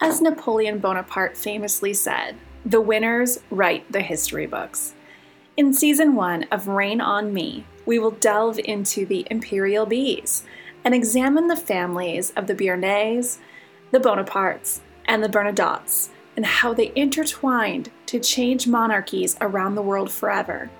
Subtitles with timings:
[0.00, 4.94] As Napoleon Bonaparte famously said, the winners write the history books.
[5.56, 10.44] In season one of Reign on Me, we will delve into the imperial bees
[10.84, 13.38] and examine the families of the Beauharnais,
[13.90, 20.10] the Bonapartes, and the Bernadottes and how they intertwined to change monarchies around the world
[20.10, 20.70] forever.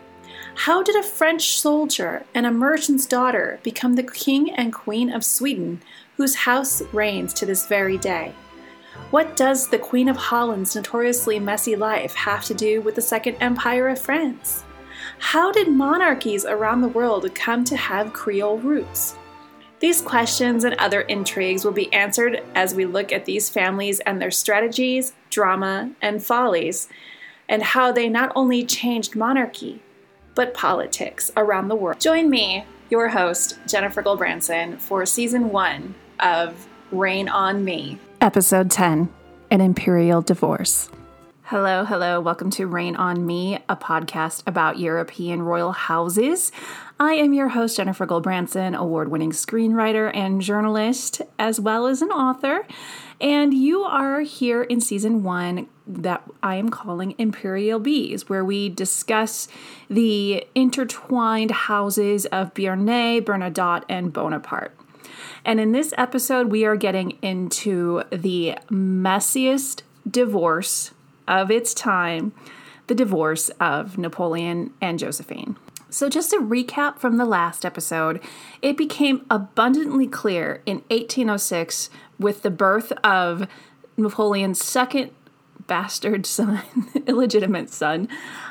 [0.54, 5.24] How did a French soldier and a merchant's daughter become the king and queen of
[5.24, 5.80] Sweden,
[6.16, 8.32] whose house reigns to this very day?
[9.10, 13.36] What does the Queen of Holland's notoriously messy life have to do with the Second
[13.40, 14.64] Empire of France?
[15.18, 19.16] How did monarchies around the world come to have Creole roots?
[19.80, 24.20] These questions and other intrigues will be answered as we look at these families and
[24.20, 26.88] their strategies, drama, and follies,
[27.48, 29.82] and how they not only changed monarchy,
[30.34, 32.00] but politics around the world.
[32.00, 37.98] Join me, your host, Jennifer Goldbranson, for season one of Reign on Me.
[38.20, 39.08] Episode 10
[39.50, 40.88] An Imperial Divorce.
[41.44, 42.18] Hello, hello.
[42.18, 46.50] Welcome to Reign on Me, a podcast about European royal houses.
[46.98, 52.10] I am your host, Jennifer Goldbranson, award winning screenwriter and journalist, as well as an
[52.10, 52.66] author.
[53.22, 58.68] And you are here in season one that I am calling Imperial Bees, where we
[58.68, 59.46] discuss
[59.88, 64.76] the intertwined houses of Beauharnais, Bernadotte, and Bonaparte.
[65.44, 70.90] And in this episode, we are getting into the messiest divorce
[71.28, 72.32] of its time
[72.88, 75.56] the divorce of Napoleon and Josephine.
[75.88, 78.20] So, just to recap from the last episode,
[78.62, 81.90] it became abundantly clear in 1806
[82.22, 83.46] with the birth of
[83.96, 85.10] Napoleon's second
[85.66, 86.62] bastard son,
[87.06, 88.08] illegitimate son,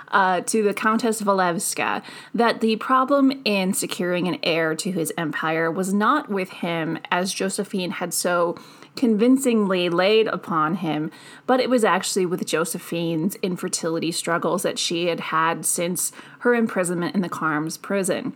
[0.10, 5.72] uh, to the Countess Walewska, that the problem in securing an heir to his empire
[5.72, 8.58] was not with him, as Josephine had so
[8.96, 11.12] convincingly laid upon him,
[11.48, 17.16] but it was actually with Josephine's infertility struggles that she had had since her imprisonment
[17.16, 18.34] in the Carmes prison.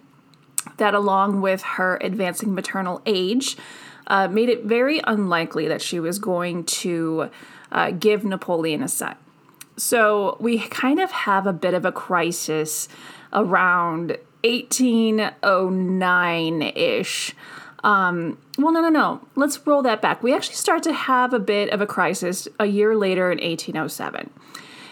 [0.77, 3.57] That, along with her advancing maternal age,
[4.07, 7.31] uh, made it very unlikely that she was going to
[7.71, 9.15] uh, give Napoleon a son.
[9.77, 12.87] So we kind of have a bit of a crisis
[13.33, 17.35] around 1809 ish
[17.85, 19.21] um, well, no, no, no.
[19.35, 20.23] Let's roll that back.
[20.23, 24.31] We actually start to have a bit of a crisis a year later in 1807.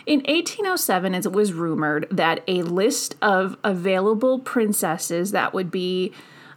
[0.05, 6.13] In 1807, it was rumored that a list of available princesses that would be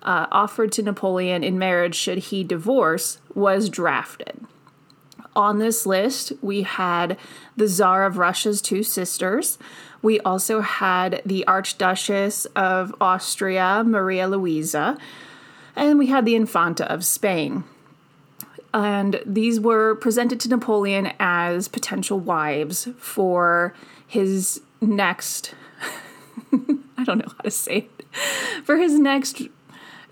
[0.06, 4.41] uh, offered to Napoleon in marriage should he divorce was drafted.
[5.34, 7.19] On this list, we had
[7.56, 9.59] the Tsar of Russia's two sisters.
[10.00, 14.97] We also had the Archduchess of Austria, Maria Louisa
[15.77, 17.65] and we had the Infanta of Spain.
[18.73, 23.75] And these were presented to Napoleon as potential wives for
[24.06, 25.55] his next,
[26.53, 28.06] I don't know how to say it,
[28.65, 29.43] for his next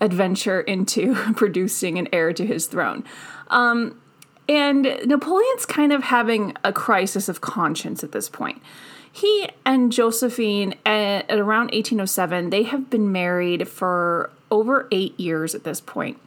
[0.01, 3.03] adventure into producing an heir to his throne.
[3.47, 3.99] Um,
[4.47, 8.61] and Napoleon's kind of having a crisis of conscience at this point.
[9.11, 15.55] He and Josephine, at, at around 1807, they have been married for over eight years
[15.55, 16.19] at this point.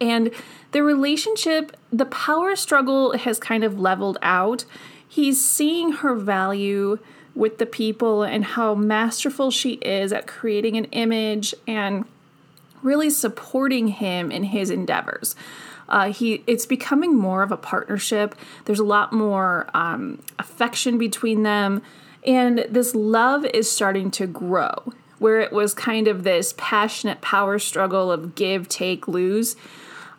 [0.00, 0.30] And
[0.72, 4.64] the relationship, the power struggle has kind of leveled out.
[5.06, 6.98] He's seeing her value
[7.34, 12.04] with the people and how masterful she is at creating an image and
[12.82, 15.34] really supporting him in his endeavors.
[15.88, 18.34] Uh, he it's becoming more of a partnership.
[18.64, 21.82] There's a lot more um, affection between them,
[22.24, 24.92] and this love is starting to grow.
[25.18, 29.56] Where it was kind of this passionate power struggle of give, take, lose,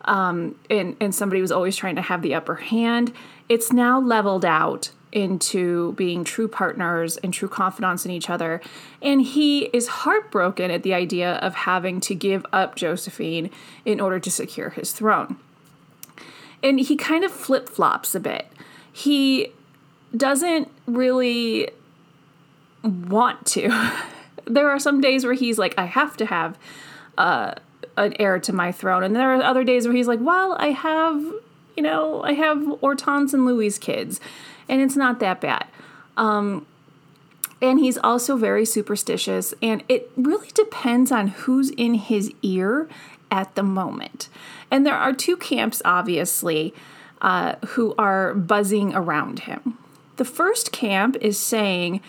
[0.05, 3.13] um, and and somebody was always trying to have the upper hand.
[3.49, 8.61] It's now leveled out into being true partners and true confidants in each other.
[9.01, 13.49] And he is heartbroken at the idea of having to give up Josephine
[13.85, 15.37] in order to secure his throne
[16.63, 18.47] and he kind of flip flops a bit.
[18.91, 19.53] He
[20.15, 21.69] doesn't really
[22.83, 23.93] want to.
[24.45, 26.57] there are some days where he's like, I have to have
[27.17, 27.53] uh,
[27.95, 30.67] an heir to my throne, and there are other days where he's like, Well, I
[30.67, 31.21] have,
[31.75, 34.19] you know, I have Hortense and Louis' kids,
[34.69, 35.67] and it's not that bad.
[36.15, 36.65] Um,
[37.61, 42.87] and he's also very superstitious, and it really depends on who's in his ear
[43.31, 44.29] at the moment.
[44.69, 46.73] And there are two camps, obviously,
[47.21, 49.77] uh, who are buzzing around him.
[50.17, 52.01] The first camp is saying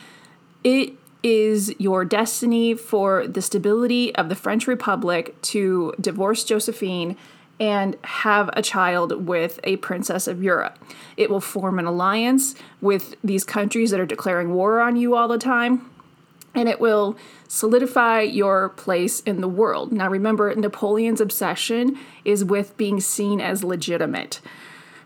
[0.65, 7.17] it is your destiny for the stability of the French Republic to divorce Josephine
[7.61, 10.79] and have a child with a princess of Europe.
[11.17, 15.29] It will form an alliance with these countries that are declaring war on you all
[15.29, 15.91] the time,
[16.55, 17.17] and it will
[17.49, 19.93] solidify your place in the world.
[19.93, 24.41] Now, remember, Napoleon's obsession is with being seen as legitimate.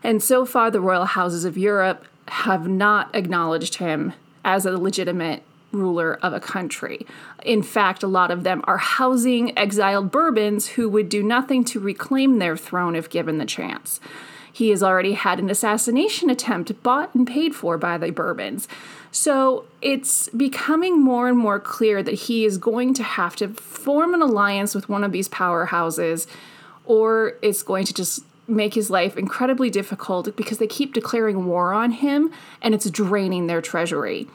[0.03, 4.13] And so far, the royal houses of Europe have not acknowledged him
[4.45, 7.05] as a legitimate ruler of a country.
[7.43, 11.79] In fact, a lot of them are housing exiled Bourbons who would do nothing to
[11.79, 13.99] reclaim their throne if given the chance.
[14.51, 18.67] He has already had an assassination attempt bought and paid for by the Bourbons.
[19.11, 24.13] So it's becoming more and more clear that he is going to have to form
[24.13, 26.27] an alliance with one of these powerhouses,
[26.85, 31.73] or it's going to just make his life incredibly difficult because they keep declaring war
[31.73, 32.31] on him
[32.61, 34.27] and it's draining their treasury.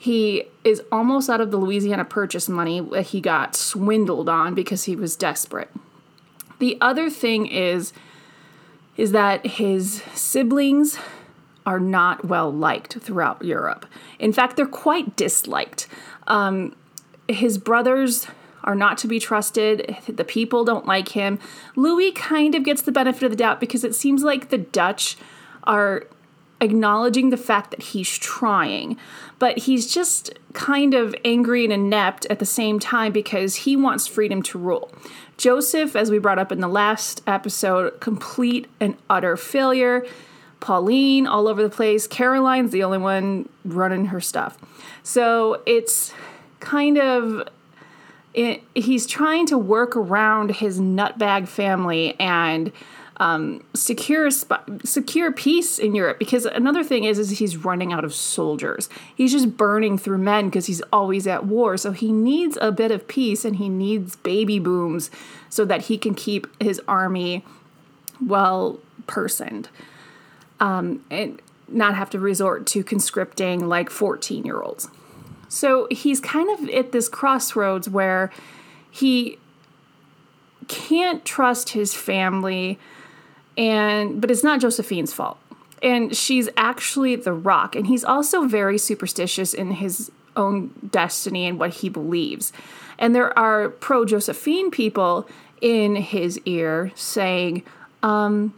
[0.00, 4.84] He is almost out of the Louisiana purchase money that he got swindled on because
[4.84, 5.68] he was desperate.
[6.58, 7.92] The other thing is
[8.96, 10.98] is that his siblings
[11.66, 13.84] are not well liked throughout Europe.
[14.18, 15.86] In fact, they're quite disliked.
[16.26, 16.74] Um,
[17.28, 18.26] his brothers
[18.64, 19.98] are not to be trusted.
[20.08, 21.38] The people don't like him.
[21.76, 25.18] Louis kind of gets the benefit of the doubt because it seems like the Dutch
[25.64, 26.06] are
[26.60, 28.96] acknowledging the fact that he's trying,
[29.38, 34.06] but he's just kind of angry and inept at the same time because he wants
[34.06, 34.90] freedom to rule.
[35.36, 40.04] Joseph, as we brought up in the last episode, complete and utter failure.
[40.60, 42.06] Pauline, all over the place.
[42.06, 44.58] Caroline's the only one running her stuff.
[45.02, 46.12] So it's
[46.60, 47.48] kind of.
[48.32, 52.70] It, he's trying to work around his nutbag family and
[53.20, 54.30] um, secure
[54.82, 56.18] secure peace in Europe.
[56.18, 58.88] Because another thing is, is he's running out of soldiers.
[59.14, 61.76] He's just burning through men because he's always at war.
[61.76, 65.10] So he needs a bit of peace and he needs baby booms
[65.50, 67.44] so that he can keep his army
[68.26, 69.68] well personed
[70.58, 74.88] um, and not have to resort to conscripting like 14 year olds.
[75.50, 78.30] So he's kind of at this crossroads where
[78.90, 79.38] he
[80.68, 82.78] can't trust his family
[83.56, 85.38] and but it's not Josephine's fault.
[85.82, 91.58] And she's actually the rock and he's also very superstitious in his own destiny and
[91.58, 92.52] what he believes.
[92.98, 95.26] And there are pro Josephine people
[95.60, 97.62] in his ear saying,
[98.02, 98.54] um,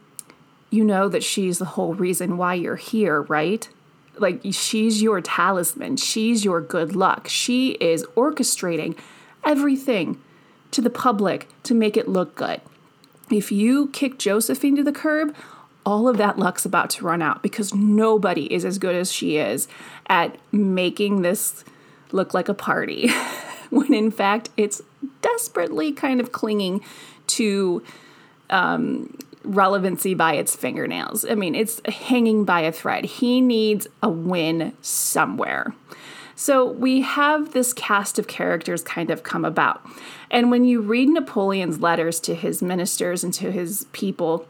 [0.70, 3.68] you know that she's the whole reason why you're here, right?
[4.16, 5.96] Like, she's your talisman.
[5.96, 7.28] She's your good luck.
[7.28, 8.96] She is orchestrating
[9.44, 10.20] everything
[10.70, 12.60] to the public to make it look good.
[13.32, 15.34] If you kick Josephine to the curb,
[15.84, 19.36] all of that luck's about to run out because nobody is as good as she
[19.36, 19.68] is
[20.06, 21.64] at making this
[22.12, 23.10] look like a party.
[23.70, 24.82] when in fact, it's
[25.22, 26.82] desperately kind of clinging
[27.26, 27.82] to
[28.50, 31.24] um, relevancy by its fingernails.
[31.24, 33.04] I mean, it's hanging by a thread.
[33.04, 35.74] He needs a win somewhere.
[36.34, 39.84] So we have this cast of characters kind of come about.
[40.30, 44.46] And when you read Napoleon's letters to his ministers and to his people,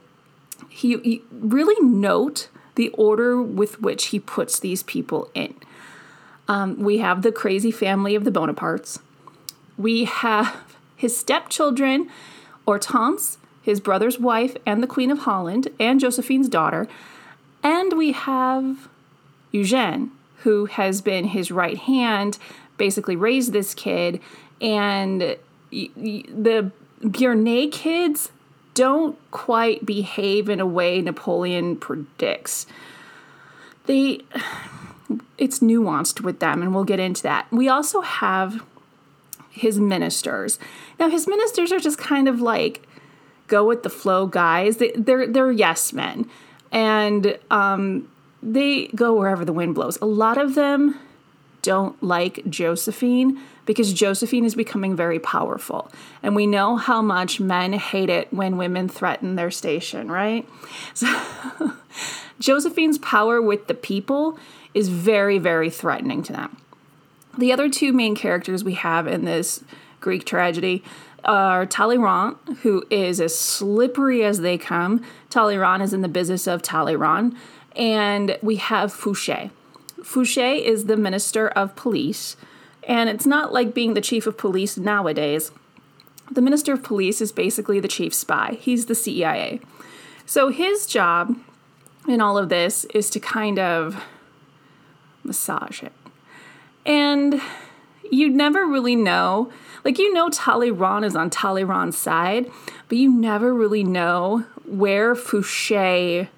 [0.69, 5.55] he, he really note the order with which he puts these people in.
[6.49, 9.01] Um, we have the crazy family of the Bonapartes.
[9.77, 10.57] We have
[10.97, 12.09] his stepchildren,
[12.67, 16.89] Hortense, his brother's wife, and the Queen of Holland, and Josephine's daughter.
[17.63, 18.89] And we have
[19.53, 20.11] Eugene,
[20.43, 22.39] who has been his right hand,
[22.77, 24.21] basically raised this kid.
[24.61, 25.37] And
[25.71, 26.71] the
[27.03, 28.31] Beauharnais kids
[28.75, 32.67] don't quite behave in a way Napoleon predicts.
[33.87, 34.21] They
[35.37, 37.47] it's nuanced with them and we'll get into that.
[37.51, 38.63] We also have
[39.51, 40.59] his ministers.
[40.99, 42.87] Now his ministers are just kind of like
[43.49, 44.79] go with the flow guys.
[44.79, 46.29] They, they're they're yes men.
[46.71, 48.09] And um,
[48.43, 49.99] they go wherever the wind blows.
[50.03, 50.99] A lot of them
[51.63, 55.91] don't like Josephine because Josephine is becoming very powerful.
[56.23, 60.47] And we know how much men hate it when women threaten their station, right?
[60.95, 61.73] So
[62.41, 64.39] Josephine's power with the people
[64.75, 66.57] is very, very threatening to them.
[67.39, 69.63] The other two main characters we have in this
[70.01, 70.83] Greek tragedy
[71.25, 75.05] are Talleyrand, who is as slippery as they come.
[75.31, 77.37] Talleyrand is in the business of Talleyrand.
[77.77, 79.51] And we have Fouché.
[80.01, 82.37] Fouché is the minister of police
[82.85, 85.53] and it's not like being the chief of police nowadays.
[86.31, 89.61] The minister of police is basically the chief spy, he's the CIA.
[90.27, 91.37] So his job
[92.09, 94.03] in all of this is to kind of
[95.23, 95.93] massage it.
[96.85, 97.41] And
[98.11, 99.53] you never really know.
[99.85, 102.51] Like, you know, Talleyrand is on Talleyrand's side,
[102.89, 106.29] but you never really know where Fouché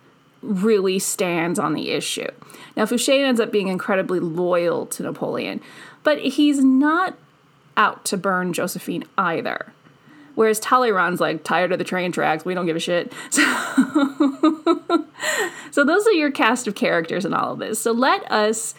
[0.45, 2.29] really stands on the issue.
[2.77, 5.61] Now, Fouché ends up being incredibly loyal to Napoleon,
[6.03, 7.17] but he's not
[7.77, 9.73] out to burn Josephine either.
[10.35, 13.13] Whereas Talleyrand's like tired of the train tracks, we don't give a shit.
[13.31, 15.05] So,
[15.71, 17.81] so those are your cast of characters in all of this.
[17.81, 18.75] So let us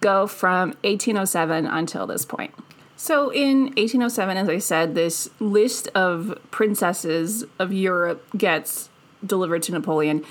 [0.00, 2.54] go from 1807 until this point.
[2.96, 8.88] So in 1807, as I said, this list of princesses of Europe gets
[9.24, 10.24] delivered to Napoleon.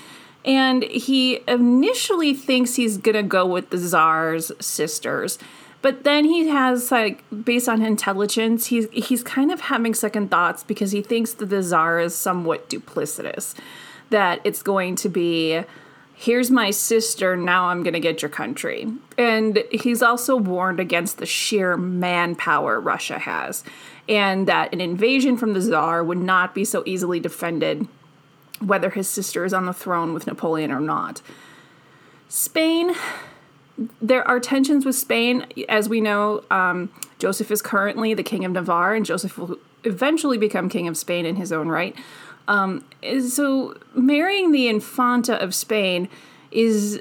[0.44, 5.38] And he initially thinks he's gonna go with the Tsar's sisters.
[5.80, 10.64] But then he has like based on intelligence, he's he's kind of having second thoughts
[10.64, 13.54] because he thinks that the Tsar is somewhat duplicitous.
[14.10, 15.62] That it's going to be
[16.18, 18.88] here's my sister, now I'm going to get your country.
[19.16, 23.62] And he's also warned against the sheer manpower Russia has,
[24.08, 27.86] and that an invasion from the Tsar would not be so easily defended,
[28.60, 31.22] whether his sister is on the throne with Napoleon or not.
[32.28, 32.92] Spain,
[34.02, 35.46] there are tensions with Spain.
[35.68, 40.38] As we know, um, Joseph is currently the King of Navarre, and Joseph will eventually
[40.38, 41.96] become King of Spain in his own right.
[42.48, 42.84] Um,
[43.26, 46.08] so marrying the Infanta of Spain
[46.50, 47.00] is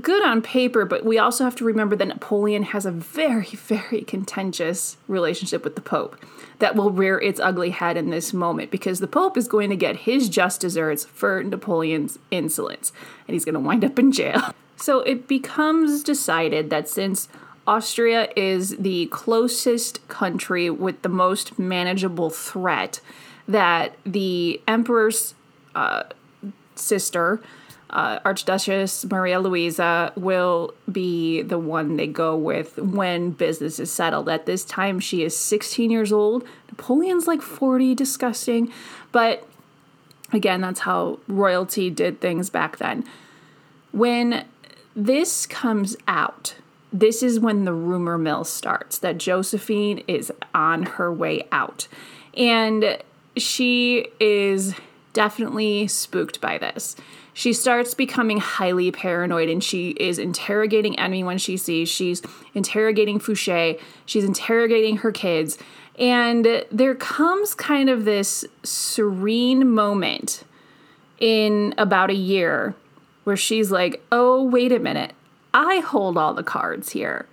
[0.00, 4.02] good on paper, but we also have to remember that Napoleon has a very, very
[4.02, 6.16] contentious relationship with the Pope
[6.58, 9.76] that will rear its ugly head in this moment because the Pope is going to
[9.76, 12.92] get his just desserts for Napoleon's insolence
[13.26, 14.54] and he's going to wind up in jail.
[14.74, 17.28] So it becomes decided that since
[17.68, 23.00] Austria is the closest country with the most manageable threat,
[23.46, 25.34] that the emperor's
[25.76, 26.02] uh,
[26.74, 27.40] sister,
[27.92, 34.28] uh, Archduchess Maria Louisa, will be the one they go with when business is settled.
[34.28, 36.44] At this time, she is 16 years old.
[36.70, 38.72] Napoleon's like 40, disgusting.
[39.12, 39.46] But
[40.32, 43.04] again, that's how royalty did things back then.
[43.92, 44.46] When
[44.96, 46.54] this comes out,
[46.92, 51.88] this is when the rumor mill starts that Josephine is on her way out.
[52.34, 52.98] And
[53.36, 54.74] she is
[55.12, 56.96] definitely spooked by this.
[57.34, 61.88] She starts becoming highly paranoid and she is interrogating anyone she sees.
[61.88, 62.22] She's
[62.54, 65.58] interrogating Fouché, she's interrogating her kids.
[65.98, 70.44] And there comes kind of this serene moment
[71.18, 72.74] in about a year
[73.24, 75.12] where she's like, oh, wait a minute,
[75.54, 77.26] I hold all the cards here.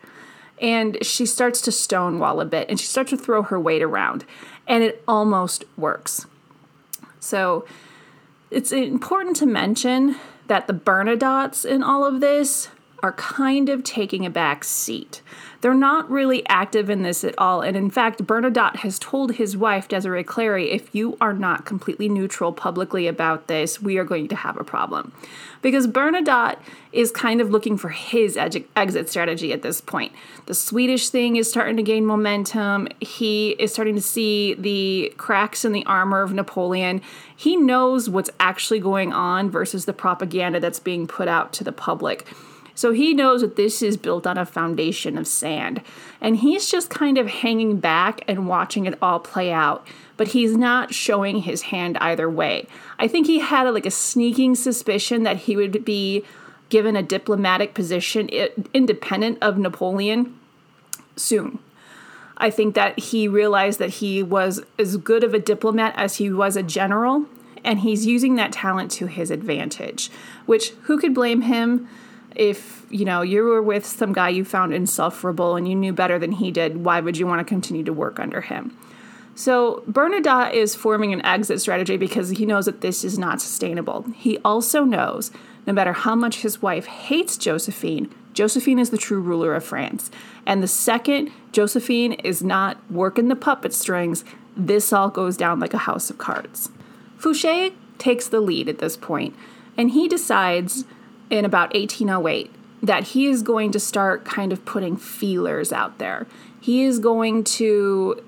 [0.61, 4.25] And she starts to stonewall a bit and she starts to throw her weight around
[4.67, 6.25] and it almost works.
[7.19, 7.65] So
[8.51, 10.15] it's important to mention
[10.47, 12.69] that the Bernadottes in all of this
[13.01, 15.21] are kind of taking a back seat.
[15.61, 17.61] They're not really active in this at all.
[17.61, 22.07] And in fact, Bernadotte has told his wife, Desiree Clary, if you are not completely
[22.07, 25.11] neutral publicly about this, we are going to have a problem.
[25.61, 26.59] Because Bernadotte
[26.93, 30.13] is kind of looking for his exit strategy at this point.
[30.45, 32.87] The Swedish thing is starting to gain momentum.
[33.01, 37.01] He is starting to see the cracks in the armor of Napoleon.
[37.35, 41.73] He knows what's actually going on versus the propaganda that's being put out to the
[41.73, 42.25] public.
[42.79, 45.81] So he knows that this is built on a foundation of sand.
[46.21, 49.85] And he's just kind of hanging back and watching it all play out.
[50.15, 52.67] But he's not showing his hand either way.
[52.97, 56.23] I think he had like a sneaking suspicion that he would be
[56.69, 58.29] given a diplomatic position
[58.73, 60.39] independent of Napoleon
[61.17, 61.59] soon.
[62.37, 66.31] I think that he realized that he was as good of a diplomat as he
[66.31, 67.25] was a general,
[67.61, 70.09] and he's using that talent to his advantage.
[70.45, 71.89] Which, who could blame him?
[72.35, 76.19] If you know you were with some guy you found insufferable and you knew better
[76.19, 78.75] than he did why would you want to continue to work under him?
[79.35, 84.05] So bernadotte is forming an exit strategy because he knows that this is not sustainable.
[84.15, 85.31] He also knows
[85.65, 90.11] no matter how much his wife hates josephine josephine is the true ruler of france.
[90.45, 94.23] And the second josephine is not working the puppet strings
[94.55, 96.69] this all goes down like a house of cards.
[97.17, 99.35] Fouché takes the lead at this point
[99.77, 100.83] and he decides
[101.29, 106.27] in about 1808 that he is going to start kind of putting feelers out there.
[106.61, 108.23] He is going to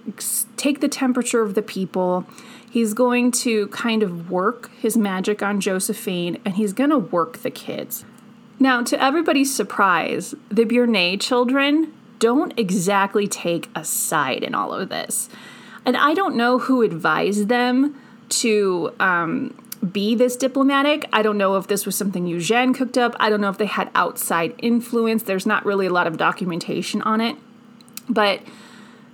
[0.58, 2.26] take the temperature of the people.
[2.70, 7.40] He's going to kind of work his magic on Josephine and he's going to work
[7.40, 8.06] the kids.
[8.60, 14.90] Now, to everybody's surprise, the Beauharnais children don't exactly take a side in all of
[14.90, 15.30] this.
[15.86, 19.58] And I don't know who advised them to um,
[19.90, 21.08] be this diplomatic.
[21.12, 23.16] I don't know if this was something Eugene cooked up.
[23.20, 25.24] I don't know if they had outside influence.
[25.24, 27.36] There's not really a lot of documentation on it.
[28.08, 28.42] But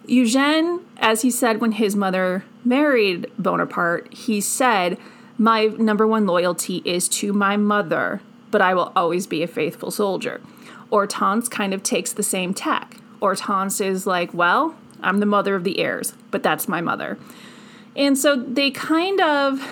[0.06, 4.98] Eugene, as he said when his mother married Bonaparte, he said,
[5.38, 8.22] My number one loyalty is to my mother,
[8.52, 10.42] but I will always be a faithful soldier.
[10.90, 12.98] Hortense kind of takes the same tack.
[13.22, 17.18] Hortense is like, Well, I'm the mother of the heirs, but that's my mother.
[17.96, 19.66] And so they kind of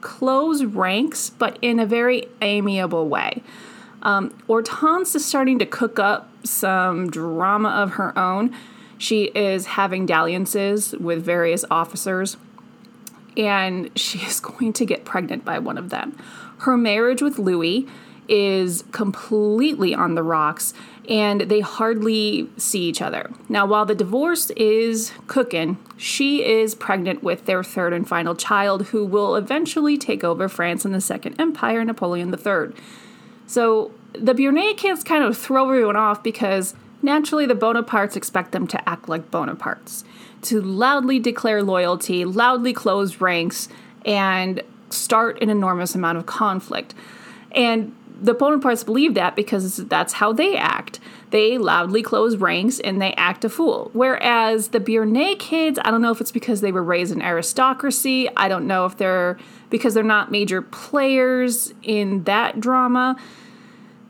[0.00, 3.42] close ranks, but in a very amiable way.
[4.02, 8.54] Um, Hortense is starting to cook up some drama of her own.
[8.98, 12.36] She is having dalliances with various officers,
[13.36, 16.16] and she is going to get pregnant by one of them.
[16.58, 17.86] Her marriage with Louis
[18.28, 20.72] is completely on the rocks,
[21.10, 23.30] and they hardly see each other.
[23.48, 28.86] Now, while the divorce is cooking, she is pregnant with their third and final child,
[28.86, 32.72] who will eventually take over France and the Second Empire, Napoleon III.
[33.48, 38.68] So the Beauharnais kids kind of throw everyone off because naturally the Bonapartes expect them
[38.68, 40.04] to act like Bonapartes,
[40.42, 43.68] to loudly declare loyalty, loudly close ranks,
[44.06, 46.94] and start an enormous amount of conflict.
[47.52, 51.00] And the Bonapartes believe that because that's how they act.
[51.30, 53.90] They loudly close ranks and they act a fool.
[53.92, 58.28] Whereas the Beauharnais kids, I don't know if it's because they were raised in aristocracy.
[58.36, 59.38] I don't know if they're
[59.70, 63.16] because they're not major players in that drama.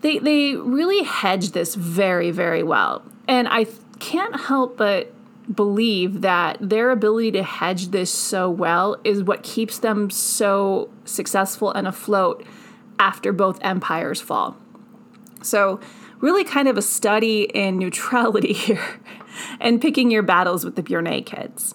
[0.00, 3.66] They they really hedge this very very well, and I
[3.98, 5.12] can't help but
[5.54, 11.72] believe that their ability to hedge this so well is what keeps them so successful
[11.72, 12.44] and afloat
[13.00, 14.56] after both empires fall.
[15.42, 15.80] So,
[16.20, 19.00] really, kind of a study in neutrality here
[19.58, 21.74] and picking your battles with the Beauharnais kids.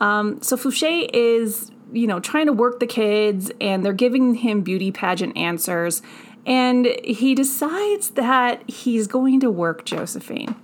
[0.00, 4.62] Um, so, Fouché is, you know, trying to work the kids and they're giving him
[4.62, 6.02] beauty pageant answers.
[6.44, 10.56] And he decides that he's going to work Josephine.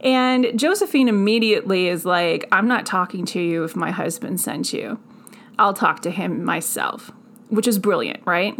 [0.00, 5.00] And Josephine immediately is like, I'm not talking to you if my husband sent you.
[5.58, 7.10] I'll talk to him myself,
[7.48, 8.54] which is brilliant, right?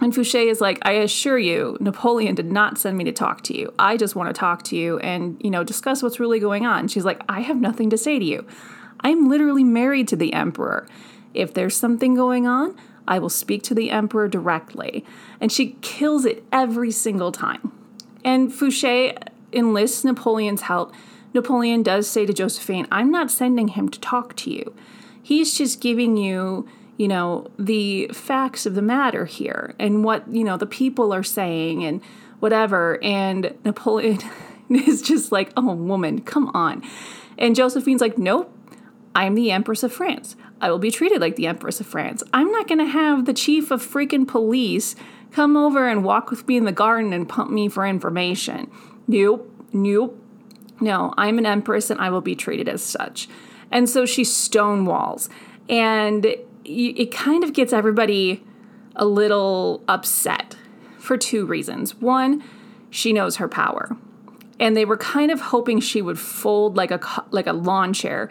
[0.00, 3.56] And Fouché is like, I assure you, Napoleon did not send me to talk to
[3.56, 3.72] you.
[3.78, 6.88] I just want to talk to you and, you know, discuss what's really going on.
[6.88, 8.46] She's like, I have nothing to say to you.
[9.00, 10.86] I'm literally married to the emperor.
[11.32, 12.76] If there's something going on,
[13.08, 15.04] I will speak to the emperor directly.
[15.40, 17.72] And she kills it every single time.
[18.24, 19.16] And Fouché
[19.52, 20.92] enlists Napoleon's help.
[21.32, 24.74] Napoleon does say to Josephine, I'm not sending him to talk to you.
[25.22, 30.44] He's just giving you you know, the facts of the matter here and what, you
[30.44, 32.00] know, the people are saying and
[32.40, 33.02] whatever.
[33.02, 34.18] And Napoleon
[34.70, 36.82] is just like, oh, woman, come on.
[37.38, 38.52] And Josephine's like, nope,
[39.14, 40.36] I'm the Empress of France.
[40.60, 42.22] I will be treated like the Empress of France.
[42.32, 44.96] I'm not going to have the chief of freaking police
[45.32, 48.70] come over and walk with me in the garden and pump me for information.
[49.06, 50.22] Nope, nope.
[50.80, 53.28] No, I'm an empress and I will be treated as such.
[53.70, 55.28] And so she stonewalls.
[55.68, 56.36] And
[56.68, 58.44] it kind of gets everybody
[58.96, 60.56] a little upset
[60.98, 61.94] for two reasons.
[61.94, 62.42] One,
[62.90, 63.96] she knows her power.
[64.58, 67.00] And they were kind of hoping she would fold like a
[67.30, 68.30] like a lawn chair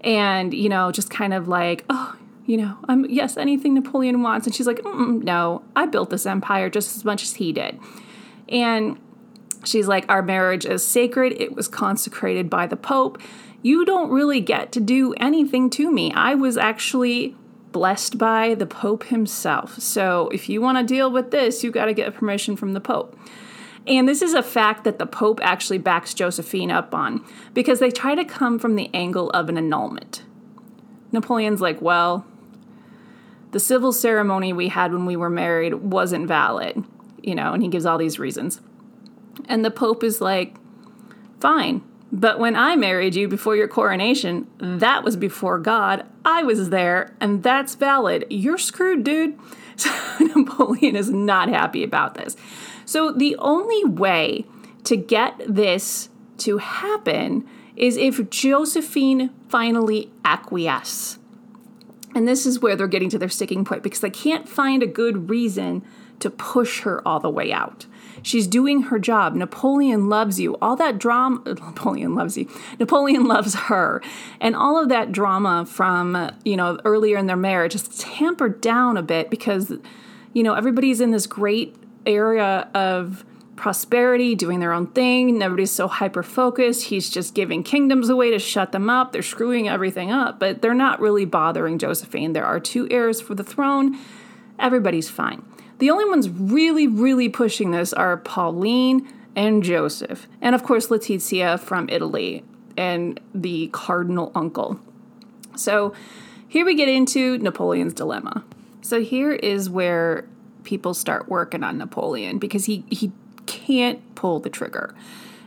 [0.00, 4.46] and you know just kind of like, "Oh, you know, I'm yes, anything Napoleon wants."
[4.46, 7.78] And she's like, "No, I built this empire just as much as he did."
[8.48, 8.98] And
[9.64, 11.34] she's like, "Our marriage is sacred.
[11.38, 13.20] It was consecrated by the pope.
[13.60, 16.12] You don't really get to do anything to me.
[16.14, 17.36] I was actually
[17.76, 19.78] blessed by the Pope himself.
[19.78, 22.80] So if you want to deal with this, you've got to get permission from the
[22.80, 23.14] Pope.
[23.86, 27.90] And this is a fact that the Pope actually backs Josephine up on because they
[27.90, 30.22] try to come from the angle of an annulment.
[31.12, 32.24] Napoleon's like, well,
[33.50, 36.82] the civil ceremony we had when we were married wasn't valid,
[37.22, 38.62] you know, and he gives all these reasons.
[39.50, 40.56] And the Pope is like,
[41.40, 46.06] fine, but when I married you before your coronation, that was before God.
[46.24, 48.26] I was there, and that's valid.
[48.30, 49.38] You're screwed, dude.
[49.78, 49.90] So
[50.20, 52.34] Napoleon is not happy about this.
[52.86, 54.46] So the only way
[54.84, 61.18] to get this to happen is if Josephine finally acquiesce.
[62.14, 64.86] And this is where they're getting to their sticking point because they can't find a
[64.86, 65.84] good reason
[66.20, 67.84] to push her all the way out.
[68.26, 69.36] She's doing her job.
[69.36, 70.56] Napoleon loves you.
[70.60, 72.50] All that drama, Napoleon loves you.
[72.80, 74.02] Napoleon loves her.
[74.40, 78.96] And all of that drama from, you know, earlier in their marriage is tampered down
[78.96, 79.72] a bit because,
[80.32, 85.38] you know, everybody's in this great area of prosperity, doing their own thing.
[85.38, 86.86] Nobody's so hyper focused.
[86.86, 89.12] He's just giving kingdoms away to shut them up.
[89.12, 92.32] They're screwing everything up, but they're not really bothering Josephine.
[92.32, 93.96] There are two heirs for the throne.
[94.58, 95.44] Everybody's fine.
[95.78, 101.60] The only ones really, really pushing this are Pauline and Joseph, and of course Letizia
[101.60, 102.42] from Italy.
[102.76, 104.78] and the cardinal uncle.
[105.56, 105.94] So
[106.48, 108.44] here we get into Napoleon's dilemma.
[108.82, 110.28] So here is where
[110.64, 113.12] people start working on Napoleon because he, he
[113.46, 114.94] can't pull the trigger.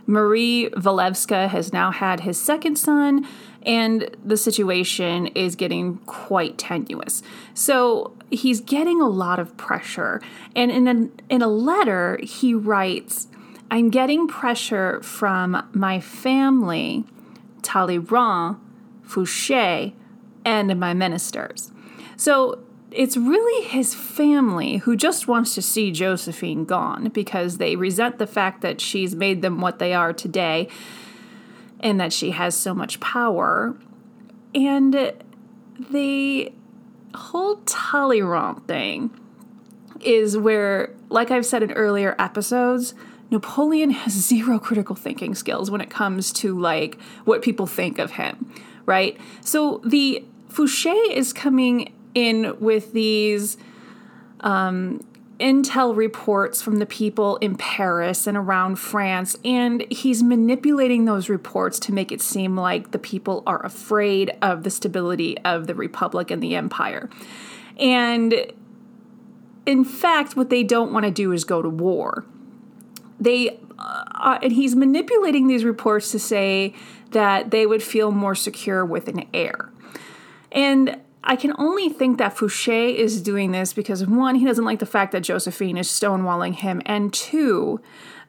[0.08, 3.28] Marie Walewska has now had his second son,
[3.64, 7.22] and the situation is getting quite tenuous.
[7.54, 10.22] So he's getting a lot of pressure.
[10.56, 13.28] And in a, in a letter, he writes,
[13.72, 17.04] I'm getting pressure from my family,
[17.62, 18.58] Talleyrand,
[19.06, 19.94] Fouché,
[20.46, 21.72] and my ministers.
[22.16, 28.18] So it's really his family who just wants to see Josephine gone because they resent
[28.18, 30.68] the fact that she's made them what they are today
[31.80, 33.76] and that she has so much power.
[34.54, 35.14] And
[35.92, 36.52] the
[37.16, 39.12] whole Talleyrand thing
[40.02, 42.94] is where, like I've said in earlier episodes,
[43.32, 48.12] Napoleon has zero critical thinking skills when it comes to like what people think of
[48.12, 48.54] him,
[48.86, 49.18] right?
[49.42, 53.58] So the Fouché is coming in with these
[54.42, 55.06] um,
[55.40, 61.80] intel reports from the people in Paris and around France, and he's manipulating those reports
[61.80, 66.30] to make it seem like the people are afraid of the stability of the Republic
[66.30, 67.10] and the Empire.
[67.78, 68.52] And
[69.66, 72.26] in fact, what they don't want to do is go to war.
[73.20, 76.74] They uh, and he's manipulating these reports to say
[77.12, 79.72] that they would feel more secure with an heir.
[80.52, 81.00] And
[81.30, 84.88] I can only think that Fouché is doing this because one, he doesn't like the
[84.88, 87.80] fact that Josephine is stonewalling him, and two,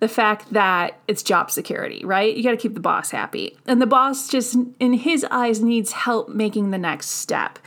[0.00, 2.36] the fact that it's job security, right?
[2.36, 3.56] You got to keep the boss happy.
[3.66, 7.58] And the boss just, in his eyes, needs help making the next step.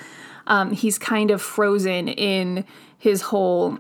[0.46, 2.64] Um, he's kind of frozen in
[3.00, 3.80] his whole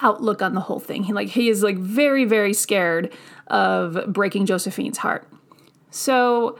[0.00, 1.04] outlook on the whole thing.
[1.04, 3.12] He like he is like very very scared
[3.46, 5.28] of breaking Josephine's heart.
[5.92, 6.58] So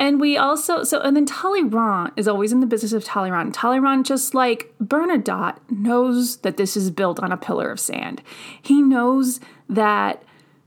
[0.00, 3.52] and we also, so, and then Talleyrand is always in the business of Talleyrand.
[3.52, 8.22] Talleyrand, just like Bernadotte, knows that this is built on a pillar of sand.
[8.62, 10.22] He knows that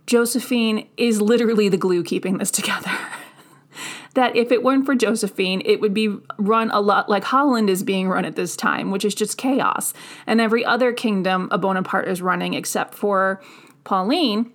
[0.05, 2.91] Josephine is literally the glue keeping this together.
[4.13, 7.81] that if it weren't for Josephine, it would be run a lot like Holland is
[7.81, 9.95] being run at this time, which is just chaos.
[10.27, 13.41] And every other kingdom a Bonaparte is running except for
[13.83, 14.51] Pauline,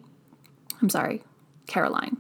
[0.81, 1.25] I'm sorry,
[1.67, 2.17] Caroline,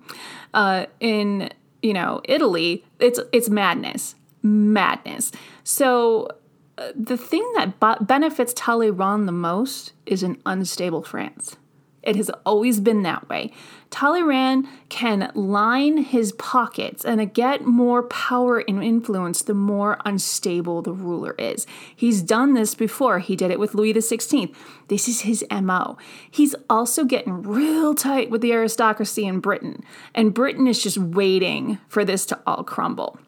[0.54, 5.32] uh, in you know, Italy, it's it's madness, madness.
[5.64, 6.28] So
[6.76, 11.56] uh, the thing that b- benefits Talleyrand the most is an unstable France.
[12.02, 13.52] It has always been that way.
[13.90, 20.92] Talleyrand can line his pockets and get more power and influence the more unstable the
[20.92, 21.66] ruler is.
[21.96, 23.18] He's done this before.
[23.20, 24.54] He did it with Louis XVI.
[24.88, 25.96] This is his MO.
[26.30, 29.82] He's also getting real tight with the aristocracy in Britain,
[30.14, 33.18] and Britain is just waiting for this to all crumble.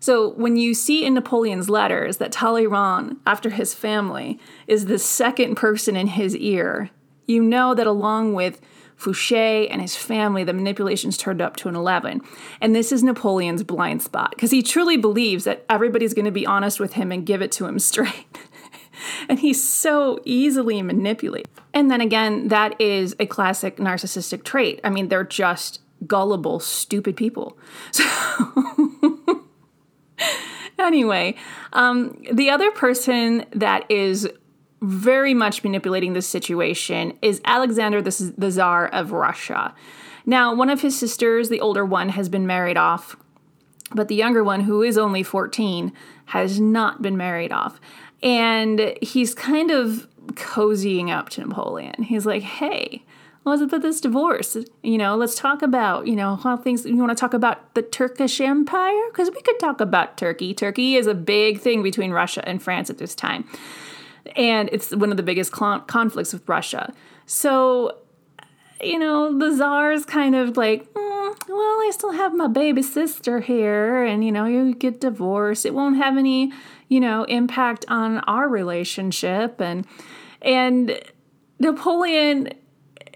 [0.00, 5.56] So when you see in Napoleon's letters that Talleyrand, after his family, is the second
[5.56, 6.90] person in his ear,
[7.26, 8.60] you know that along with
[8.98, 12.22] Fouché and his family, the manipulations turned up to an 11.
[12.60, 16.46] And this is Napoleon's blind spot because he truly believes that everybody's going to be
[16.46, 18.38] honest with him and give it to him straight.
[19.28, 21.50] and he's so easily manipulated.
[21.74, 24.80] And then again, that is a classic narcissistic trait.
[24.82, 27.58] I mean, they're just gullible, stupid people.
[27.90, 28.04] So.
[30.78, 31.36] anyway,
[31.72, 34.28] um, the other person that is
[34.82, 39.74] very much manipulating this situation is Alexander the, the Tsar of Russia.
[40.26, 43.16] Now, one of his sisters, the older one, has been married off,
[43.94, 45.92] but the younger one, who is only 14,
[46.26, 47.80] has not been married off.
[48.22, 52.02] And he's kind of cozying up to Napoleon.
[52.02, 53.04] He's like, hey,
[53.44, 54.56] let's put this divorce.
[54.82, 57.82] You know, let's talk about, you know, how things, you want to talk about the
[57.82, 59.02] Turkish Empire?
[59.12, 60.52] Because we could talk about Turkey.
[60.52, 63.48] Turkey is a big thing between Russia and France at this time
[64.36, 66.92] and it's one of the biggest cl- conflicts with Russia.
[67.26, 67.98] So,
[68.80, 73.40] you know, the czar's kind of like, mm, well, I still have my baby sister
[73.40, 75.66] here, and you know, you get divorced.
[75.66, 76.52] It won't have any,
[76.88, 79.86] you know, impact on our relationship, and
[80.42, 81.00] and
[81.58, 82.52] Napoleon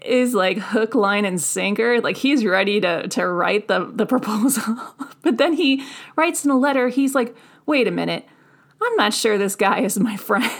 [0.03, 2.01] is like hook, line, and sinker.
[2.01, 4.77] Like he's ready to to write the the proposal,
[5.21, 6.89] but then he writes in a letter.
[6.89, 8.25] He's like, wait a minute,
[8.81, 10.51] I'm not sure this guy is my friend.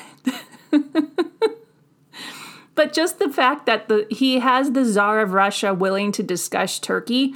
[2.76, 6.80] but just the fact that the he has the Tsar of Russia willing to discuss
[6.80, 7.34] Turkey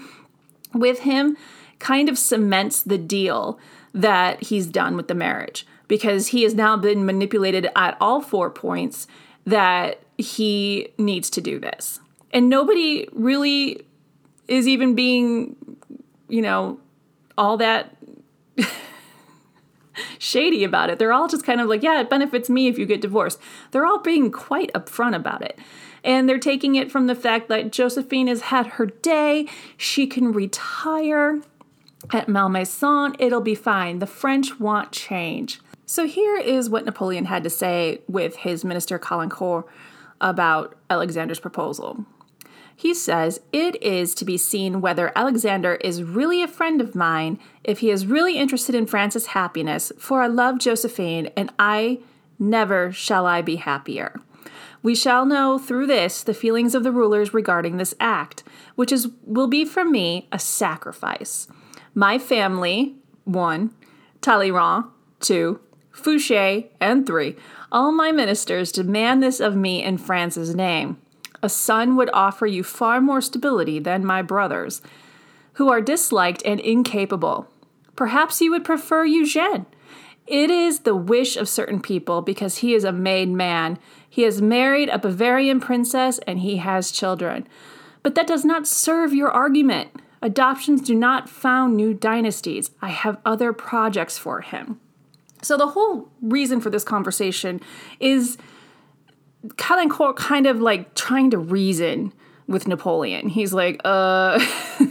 [0.74, 1.38] with him
[1.80, 3.60] kind of cements the deal
[3.94, 8.50] that he's done with the marriage because he has now been manipulated at all four
[8.50, 9.08] points
[9.46, 12.00] that he needs to do this.
[12.32, 13.86] And nobody really
[14.48, 15.56] is even being
[16.28, 16.80] you know,
[17.38, 17.96] all that
[20.20, 21.00] shady about it.
[21.00, 23.40] They're all just kind of like, yeah, it benefits me if you get divorced.
[23.72, 25.60] They're all being quite upfront about it.
[26.04, 30.32] And they're taking it from the fact that Josephine has had her day, she can
[30.32, 31.42] retire
[32.12, 34.00] at Malmaison, it'll be fine.
[34.00, 35.60] The French want change.
[35.86, 39.66] So here is what Napoleon had to say with his minister Caulaincourt
[40.22, 42.06] about Alexander's proposal.
[42.76, 47.40] He says, It is to be seen whether Alexander is really a friend of mine,
[47.64, 52.00] if he is really interested in France's happiness, for I love Josephine, and I
[52.38, 54.20] never shall I be happier.
[54.84, 58.44] We shall know through this the feelings of the rulers regarding this act,
[58.76, 61.48] which is will be for me a sacrifice.
[61.96, 63.74] My family, one,
[64.22, 64.86] Talleyrand,
[65.20, 65.60] two,
[65.92, 67.36] Fouché, and three,
[67.72, 70.98] all my ministers demand this of me in France's name.
[71.46, 74.82] A son would offer you far more stability than my brothers,
[75.54, 77.48] who are disliked and incapable.
[77.96, 79.68] Perhaps you would prefer Eugene.
[80.26, 83.78] It is the wish of certain people because he is a made man.
[84.10, 87.48] He has married a Bavarian princess and he has children.
[88.02, 89.92] But that does not serve your argument.
[90.24, 92.72] Adoptions do not found new dynasties.
[92.82, 94.80] I have other projects for him.
[95.44, 97.62] So, the whole reason for this conversation
[98.00, 98.40] is
[99.58, 102.14] Caulaincourt kind of like trying to reason
[102.48, 103.30] with Napoleon.
[103.30, 104.40] He's like, uh,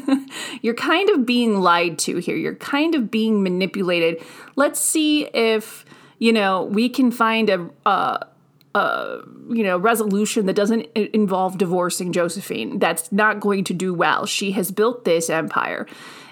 [0.63, 2.37] you're kind of being lied to here.
[2.37, 4.23] You're kind of being manipulated.
[4.57, 5.85] Let's see if,
[6.19, 8.27] you know, we can find a, a,
[8.75, 9.19] a
[9.51, 12.81] you know, resolution that doesn't involve divorcing Josephine.
[12.81, 14.27] That's not going to do well.
[14.27, 15.87] She has built this empire.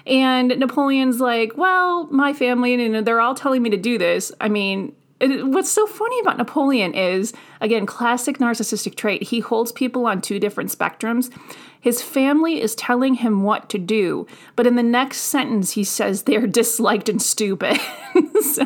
[0.05, 4.33] And Napoleon's like, well, my family, and they're all telling me to do this.
[4.41, 4.93] I mean,
[5.27, 9.23] what's so funny about Napoleon is, again, classic narcissistic trait.
[9.23, 11.31] He holds people on two different spectrums.
[11.79, 16.23] His family is telling him what to do, but in the next sentence, he says
[16.23, 17.79] they're disliked and stupid.
[18.41, 18.65] so,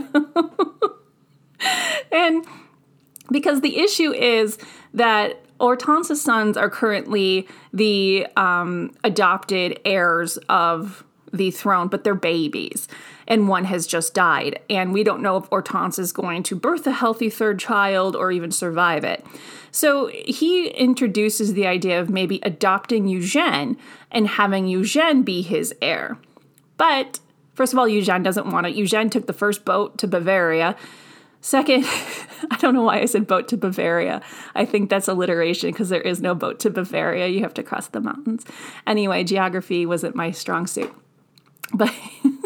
[2.11, 2.45] and
[3.31, 4.57] because the issue is
[4.93, 12.87] that Hortense's sons are currently the um, adopted heirs of the throne, but they're babies
[13.27, 14.59] and one has just died.
[14.69, 18.31] And we don't know if Hortense is going to birth a healthy third child or
[18.31, 19.25] even survive it.
[19.71, 23.77] So he introduces the idea of maybe adopting Eugene
[24.11, 26.17] and having Eugene be his heir.
[26.77, 27.19] But
[27.53, 28.75] first of all, Eugene doesn't want it.
[28.75, 30.75] Eugene took the first boat to Bavaria.
[31.41, 31.85] Second,
[32.51, 34.21] I don't know why I said boat to Bavaria.
[34.55, 37.27] I think that's alliteration because there is no boat to Bavaria.
[37.27, 38.45] You have to cross the mountains.
[38.85, 40.93] Anyway, geography wasn't my strong suit.
[41.73, 41.93] But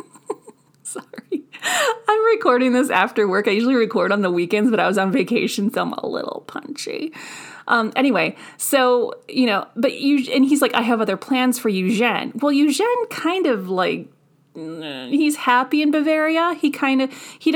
[1.31, 1.43] Sorry.
[2.07, 3.47] I'm recording this after work.
[3.47, 6.43] I usually record on the weekends, but I was on vacation, so I'm a little
[6.47, 7.13] punchy.
[7.67, 11.69] Um, anyway, so, you know, but you, and he's like, I have other plans for
[11.69, 12.33] Eugene.
[12.35, 14.07] Well, Eugene kind of like,
[14.53, 16.55] he's happy in Bavaria.
[16.55, 17.51] He kind of he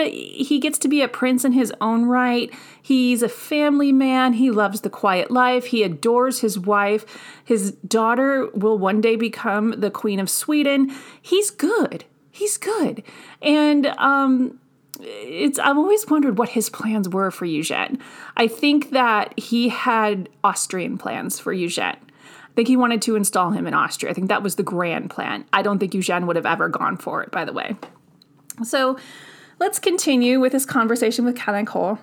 [0.46, 2.50] he gets to be a prince in his own right.
[2.82, 4.32] He's a family man.
[4.32, 5.66] He loves the quiet life.
[5.66, 7.06] He adores his wife.
[7.44, 10.96] His daughter will one day become the queen of Sweden.
[11.22, 13.04] He's good he's good.
[13.42, 14.60] And um,
[15.00, 18.00] it's I've always wondered what his plans were for Eugene.
[18.36, 21.84] I think that he had Austrian plans for Eugene.
[21.86, 24.12] I think he wanted to install him in Austria.
[24.12, 25.46] I think that was the grand plan.
[25.52, 27.76] I don't think Eugene would have ever gone for it, by the way.
[28.64, 28.98] So
[29.60, 32.00] let's continue with his conversation with Caulaincourt.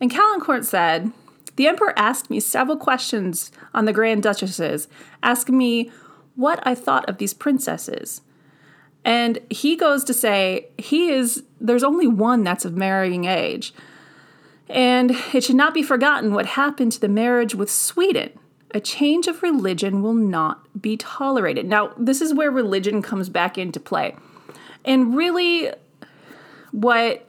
[0.00, 1.10] And Caulaincourt said,
[1.56, 4.86] The Emperor asked me several questions on the Grand Duchesses,
[5.22, 5.90] asking me
[6.36, 8.20] what I thought of these princesses.
[9.04, 13.74] And he goes to say he is there's only one that's of marrying age.
[14.68, 18.30] And it should not be forgotten what happened to the marriage with Sweden.
[18.74, 21.66] A change of religion will not be tolerated.
[21.66, 24.16] Now, this is where religion comes back into play.
[24.84, 25.70] And really,
[26.70, 27.28] what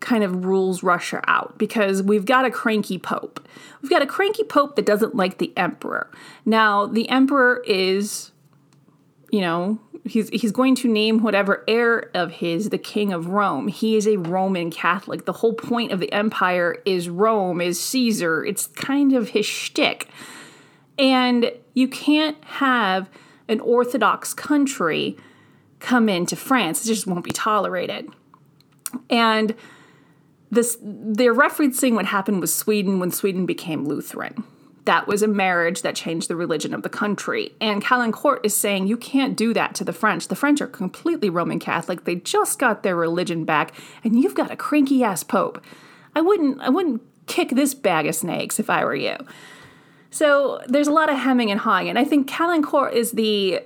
[0.00, 3.46] kind of rules Russia out because we've got a cranky pope.
[3.82, 6.10] We've got a cranky pope that doesn't like the emperor.
[6.44, 8.30] Now, the emperor is,
[9.36, 13.68] you know, he's he's going to name whatever heir of his the king of Rome.
[13.68, 15.26] He is a Roman Catholic.
[15.26, 18.42] The whole point of the empire is Rome, is Caesar.
[18.46, 20.08] It's kind of his shtick.
[20.98, 23.10] And you can't have
[23.46, 25.18] an Orthodox country
[25.80, 26.82] come into France.
[26.82, 28.08] It just won't be tolerated.
[29.10, 29.54] And
[30.50, 34.44] this they're referencing what happened with Sweden when Sweden became Lutheran
[34.86, 37.52] that was a marriage that changed the religion of the country.
[37.60, 40.28] And Caulaincourt is saying you can't do that to the French.
[40.28, 42.04] The French are completely Roman Catholic.
[42.04, 45.62] They just got their religion back, and you've got a cranky ass pope.
[46.14, 49.16] I wouldn't I wouldn't kick this bag of snakes if I were you.
[50.10, 53.60] So there's a lot of hemming and hawing, and I think Caulaincourt is the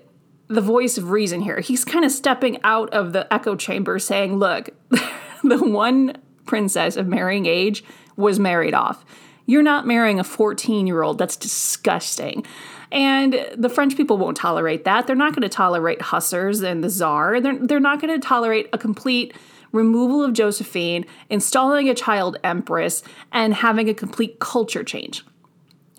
[0.48, 1.60] the voice of reason here.
[1.60, 4.70] He's kind of stepping out of the echo chamber saying, look,
[5.44, 7.84] the one princess of marrying age
[8.16, 9.04] was married off.
[9.50, 11.18] You're not marrying a 14 year old.
[11.18, 12.46] That's disgusting.
[12.92, 15.08] And the French people won't tolerate that.
[15.08, 17.40] They're not going to tolerate hussars and the czar.
[17.40, 19.34] They're, they're not going to tolerate a complete
[19.72, 25.24] removal of Josephine, installing a child empress, and having a complete culture change.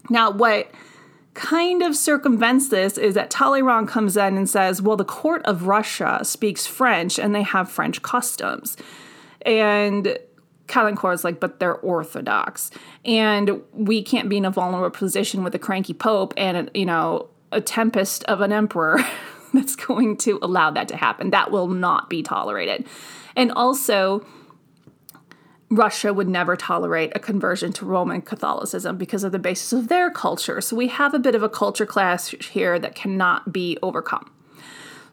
[0.10, 0.72] Now, what
[1.34, 5.68] kind of circumvents this is that Talleyrand comes in and says, well, the court of
[5.68, 8.78] Russia speaks French and they have French customs.
[9.46, 10.18] And
[10.72, 12.72] Caulaincourt's like, but they're Orthodox.
[13.04, 17.28] And we can't be in a vulnerable position with a cranky pope and, you know,
[17.52, 19.00] a tempest of an emperor
[19.54, 21.32] that's going to allow that to happen.
[21.32, 22.88] That will not be tolerated.
[23.36, 24.26] And also,
[25.70, 30.10] Russia would never tolerate a conversion to Roman Catholicism because of the basis of their
[30.10, 30.62] culture.
[30.62, 34.32] So we have a bit of a culture clash here that cannot be overcome.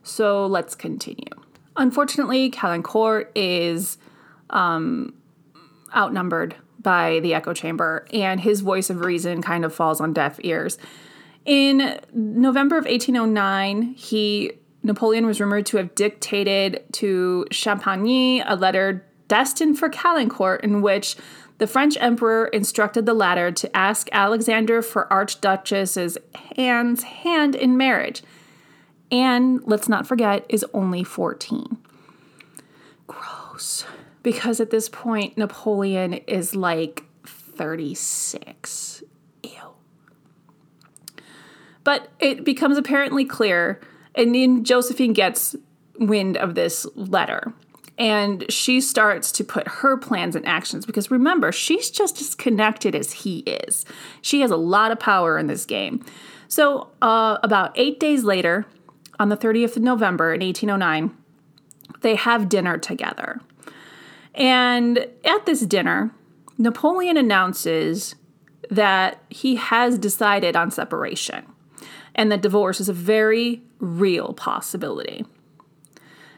[0.03, 1.27] So let's continue.
[1.77, 3.99] Unfortunately, Caulaincourt is
[4.51, 5.15] um,
[5.95, 10.39] outnumbered by the echo chamber, and his voice of reason kind of falls on deaf
[10.43, 10.79] ears.
[11.45, 19.05] In November of 1809, he Napoleon was rumored to have dictated to Champagny a letter
[19.27, 21.17] destined for Caulaincourt in which
[21.59, 26.17] the French emperor instructed the latter to ask Alexander for Archduchess's
[26.57, 28.23] Anne's hand in marriage.
[29.11, 31.79] Anne, let's not forget, is only 14.
[33.07, 33.85] Gross.
[34.23, 39.03] Because at this point, Napoleon is like 36.
[39.43, 39.51] Ew.
[41.85, 43.81] But it becomes apparently clear
[44.15, 45.55] and then Josephine gets
[45.99, 47.53] wind of this letter
[47.99, 52.95] and she starts to put her plans in actions because remember, she's just as connected
[52.95, 53.85] as he is.
[54.23, 56.05] She has a lot of power in this game.
[56.47, 58.67] So, uh, about eight days later,
[59.19, 61.17] on the 30th of November in 1809,
[62.01, 63.41] they have dinner together.
[64.39, 66.13] And at this dinner,
[66.57, 68.15] Napoleon announces
[68.71, 71.45] that he has decided on separation
[72.15, 75.25] and that divorce is a very real possibility.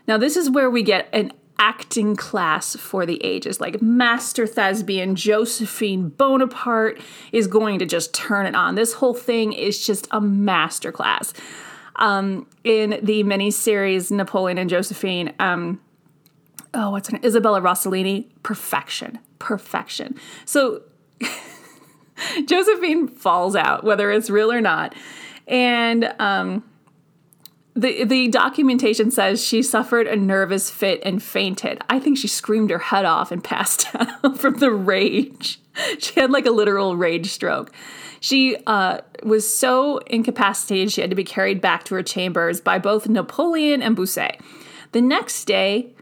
[0.06, 3.60] Now, this is where we get an acting class for the ages.
[3.60, 7.00] Like Master Thespian Josephine Bonaparte
[7.32, 8.74] is going to just turn it on.
[8.74, 11.32] This whole thing is just a masterclass.
[11.96, 15.80] Um, in the miniseries Napoleon and Josephine, um,
[16.74, 17.24] oh, what's her name?
[17.24, 20.16] Isabella Rossellini, perfection, perfection.
[20.44, 20.82] So
[22.46, 24.94] Josephine falls out, whether it's real or not.
[25.46, 26.64] And um,
[27.74, 31.80] the the documentation says she suffered a nervous fit and fainted.
[31.88, 35.60] I think she screamed her head off and passed out from the rage.
[35.98, 37.72] She had like a literal rage stroke.
[38.20, 42.78] She uh, was so incapacitated she had to be carried back to her chambers by
[42.78, 44.40] both Napoleon and Bausset.
[44.92, 45.94] The next day,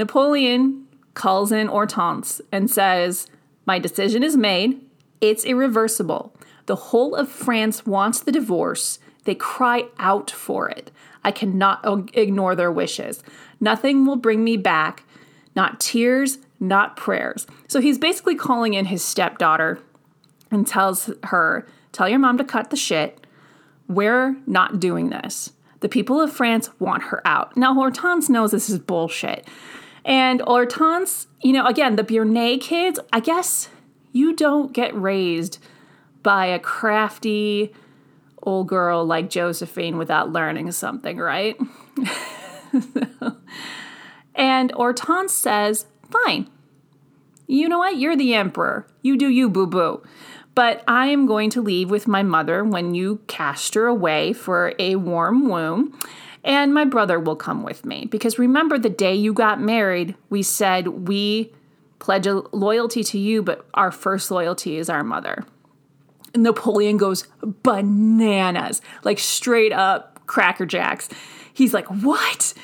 [0.00, 3.26] Napoleon calls in Hortense and says,
[3.66, 4.80] "My decision is made.
[5.20, 6.34] It's irreversible.
[6.64, 8.98] The whole of France wants the divorce.
[9.24, 10.90] They cry out for it.
[11.22, 11.84] I cannot
[12.14, 13.22] ignore their wishes.
[13.60, 15.04] Nothing will bring me back,
[15.54, 17.46] not tears, not prayers.
[17.68, 19.80] So he's basically calling in his stepdaughter
[20.50, 23.26] and tells her, Tell your mom to cut the shit.
[23.86, 25.52] We're not doing this.
[25.80, 27.54] The people of France want her out.
[27.54, 29.46] Now, Hortense knows this is bullshit.
[30.04, 33.68] And Hortense, you know, again, the Beauharnais kids, I guess
[34.12, 35.58] you don't get raised
[36.22, 37.72] by a crafty
[38.42, 41.58] old girl like Josephine without learning something, right?
[44.34, 46.50] and Hortense says, Fine.
[47.46, 47.98] You know what?
[47.98, 48.86] You're the emperor.
[49.02, 50.02] You do you, boo boo.
[50.54, 54.74] But I am going to leave with my mother when you cast her away for
[54.78, 55.98] a warm womb,
[56.44, 58.06] and my brother will come with me.
[58.06, 61.52] Because remember, the day you got married, we said we
[61.98, 65.44] pledge loyalty to you, but our first loyalty is our mother.
[66.34, 71.08] Napoleon goes bananas, like straight up cracker jacks.
[71.52, 72.54] He's like, What?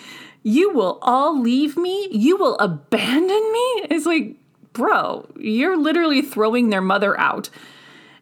[0.43, 2.09] You will all leave me?
[2.13, 3.87] You will abandon me?
[3.91, 4.37] It's like,
[4.73, 7.51] bro, you're literally throwing their mother out.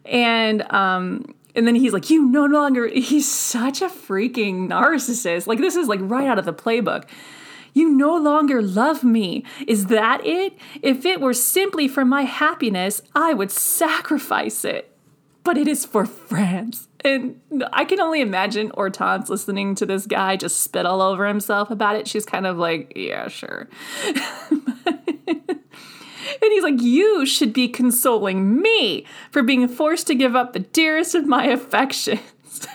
[0.05, 5.47] And um, and then he's like, You no longer he's such a freaking narcissist.
[5.47, 7.05] Like this is like right out of the playbook.
[7.73, 9.43] You no longer love me.
[9.67, 10.57] Is that it?
[10.81, 14.95] If it were simply for my happiness, I would sacrifice it
[15.45, 16.89] but it is for France.
[17.05, 17.39] And
[17.71, 21.95] I can only imagine Hortense listening to this guy just spit all over himself about
[21.95, 22.07] it.
[22.07, 23.69] She's kind of like, yeah, sure.
[26.41, 30.59] and he's like, You should be consoling me for being forced to give up the
[30.59, 32.19] dearest of my affections.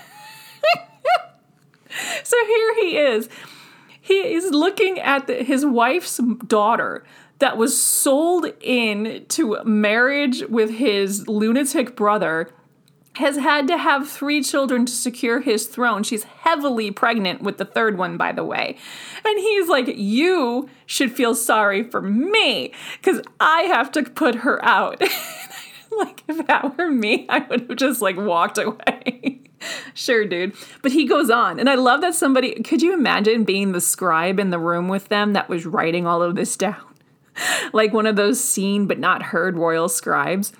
[2.23, 3.29] so here he is.
[4.01, 7.05] He is looking at the, his wife's daughter
[7.39, 12.51] that was sold in to marriage with his lunatic brother
[13.21, 16.03] has had to have three children to secure his throne.
[16.03, 18.77] She's heavily pregnant with the third one, by the way.
[19.25, 24.63] And he's like, You should feel sorry for me because I have to put her
[24.65, 25.01] out.
[25.97, 29.41] like, if that were me, I would have just like walked away.
[29.95, 30.55] sure, dude.
[30.83, 31.61] But he goes on.
[31.61, 35.09] And I love that somebody, could you imagine being the scribe in the room with
[35.09, 36.83] them that was writing all of this down?
[37.73, 40.53] like one of those seen but not heard royal scribes.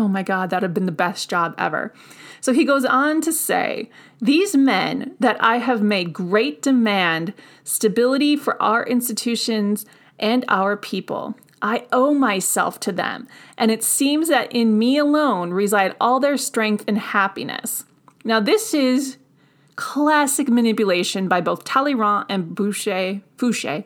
[0.00, 1.92] Oh my God, that'd have been the best job ever.
[2.40, 7.34] So he goes on to say, These men that I have made great demand
[7.64, 9.84] stability for our institutions
[10.18, 11.36] and our people.
[11.60, 13.28] I owe myself to them,
[13.58, 17.84] and it seems that in me alone reside all their strength and happiness.
[18.24, 19.18] Now, this is
[19.76, 23.84] classic manipulation by both Talleyrand and Boucher, Fouché,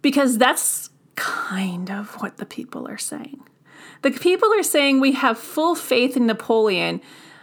[0.00, 3.42] because that's kind of what the people are saying.
[4.02, 7.00] The people are saying we have full faith in Napoleon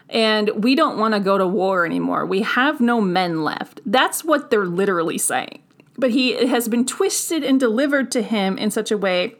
[0.09, 2.25] and we don't want to go to war anymore.
[2.25, 3.81] We have no men left.
[3.85, 5.61] That's what they're literally saying.
[5.97, 9.35] But he has been twisted and delivered to him in such a way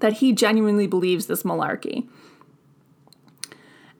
[0.00, 2.06] that he genuinely believes this malarkey.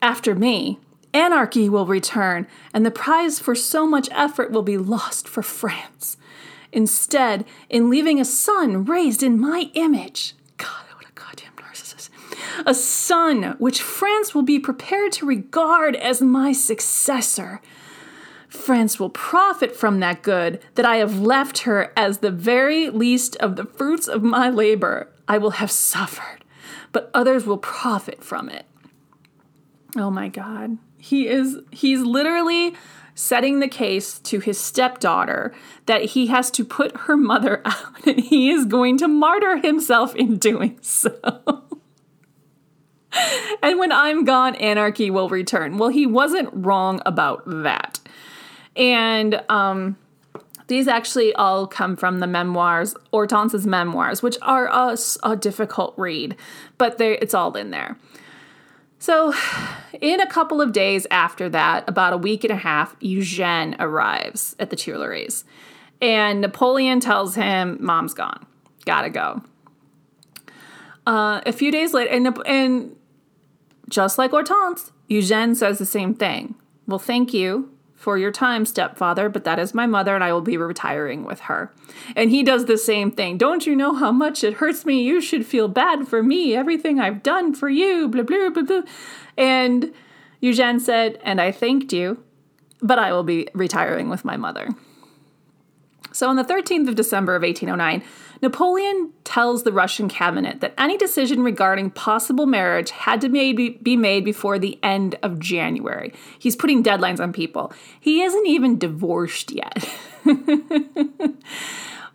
[0.01, 0.79] After me,
[1.13, 6.17] anarchy will return, and the prize for so much effort will be lost for France.
[6.73, 10.35] Instead, in leaving a son raised in my image,
[12.67, 17.61] a son which France will be prepared to regard as my successor.
[18.49, 23.37] France will profit from that good that I have left her as the very least
[23.37, 25.13] of the fruits of my labor.
[25.27, 26.45] I will have suffered,
[26.93, 28.65] but others will profit from it.
[29.97, 30.79] Oh my God.
[30.97, 32.75] He is, he's literally
[33.15, 35.53] setting the case to his stepdaughter
[35.87, 40.15] that he has to put her mother out and he is going to martyr himself
[40.15, 41.19] in doing so.
[43.63, 45.79] and when I'm gone, anarchy will return.
[45.79, 48.01] Well, he wasn't wrong about that.
[48.77, 49.97] And um,
[50.69, 56.37] these actually all come from the memoirs, Hortense's memoirs, which are a, a difficult read,
[56.77, 57.97] but it's all in there.
[59.01, 59.33] So,
[60.01, 64.57] in a couple of days after that, about a week and a half, Eugene arrives
[64.59, 65.45] at the Tuileries.
[66.01, 68.45] And Napoleon tells him, Mom's gone.
[68.85, 69.43] Gotta go.
[71.07, 72.97] Uh, a few days later, and, and
[73.89, 76.55] just like Hortense, Eugene says the same thing.
[76.87, 80.41] Well, thank you for your time, stepfather, but that is my mother and I will
[80.41, 81.75] be retiring with her.
[82.15, 83.37] And he does the same thing.
[83.37, 85.03] Don't you know how much it hurts me?
[85.03, 88.83] You should feel bad for me, everything I've done for you, blah, blah, blah, blah.
[89.37, 89.93] And
[90.41, 92.23] Eugene said, And I thanked you,
[92.81, 94.69] but I will be retiring with my mother.
[96.13, 98.03] So on the 13th of December of 1809,
[98.41, 104.25] Napoleon tells the Russian cabinet that any decision regarding possible marriage had to be made
[104.25, 106.13] before the end of January.
[106.39, 107.73] He's putting deadlines on people.
[107.99, 109.89] He isn't even divorced yet.
[110.25, 111.39] the,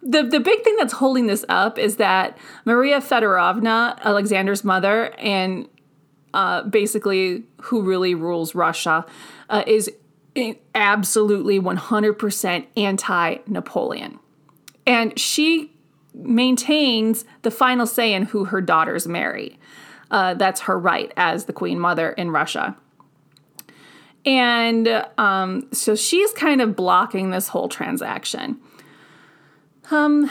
[0.01, 5.67] the big thing that's holding this up is that Maria Fedorovna, Alexander's mother, and
[6.33, 9.05] uh, basically who really rules Russia,
[9.49, 9.91] uh, is
[10.73, 14.19] absolutely 100% anti Napoleon.
[14.85, 15.72] And she
[16.13, 19.59] maintains the final say in who her daughters marry.
[20.11, 22.77] Uh, that's her right as the queen mother in Russia.
[24.25, 24.87] And
[25.17, 28.59] um, so she's kind of blocking this whole transaction.
[29.91, 30.29] Um,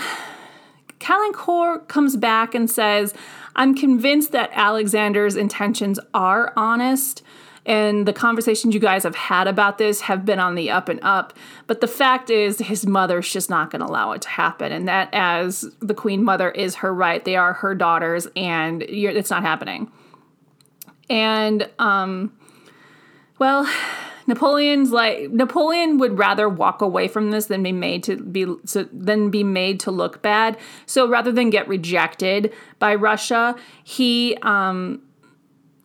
[0.98, 3.12] Caulaincourt comes back and says,
[3.56, 7.22] I'm convinced that Alexander's intentions are honest
[7.64, 10.98] and the conversations you guys have had about this have been on the up and
[11.02, 11.32] up.
[11.66, 14.72] But the fact is, his mother's just not going to allow it to happen.
[14.72, 17.24] And that, as the queen mother, is her right.
[17.24, 19.90] They are her daughters, and it's not happening.
[21.08, 22.32] And, um,
[23.38, 23.68] well,
[24.26, 28.88] Napoleon's like Napoleon would rather walk away from this than be made to be so,
[28.92, 30.56] than be made to look bad.
[30.86, 35.02] So rather than get rejected by Russia, he um,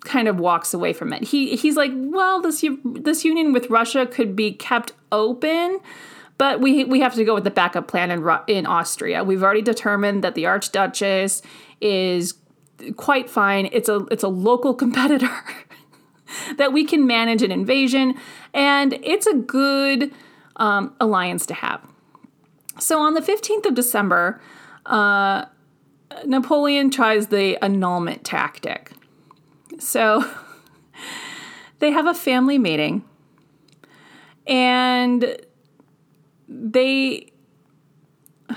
[0.07, 1.23] kind of walks away from it.
[1.23, 5.79] He he's like, well, this this union with Russia could be kept open,
[6.37, 9.23] but we we have to go with the backup plan in in Austria.
[9.23, 11.41] We've already determined that the Archduchess
[11.81, 12.35] is
[12.95, 13.69] quite fine.
[13.71, 15.29] It's a it's a local competitor
[16.57, 18.15] that we can manage an invasion,
[18.53, 20.11] and it's a good
[20.55, 21.85] um, alliance to have.
[22.79, 24.41] So on the fifteenth of December.
[24.85, 25.45] Uh,
[26.25, 28.91] Napoleon tries the annulment tactic.
[29.79, 30.25] So
[31.79, 33.03] they have a family meeting.
[34.45, 35.37] and
[36.47, 37.31] they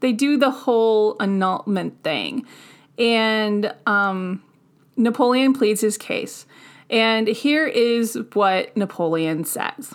[0.00, 2.46] they do the whole annulment thing.
[2.98, 4.42] And um,
[4.96, 6.46] napoleon pleads his case.
[6.90, 9.94] And here is what napoleon says.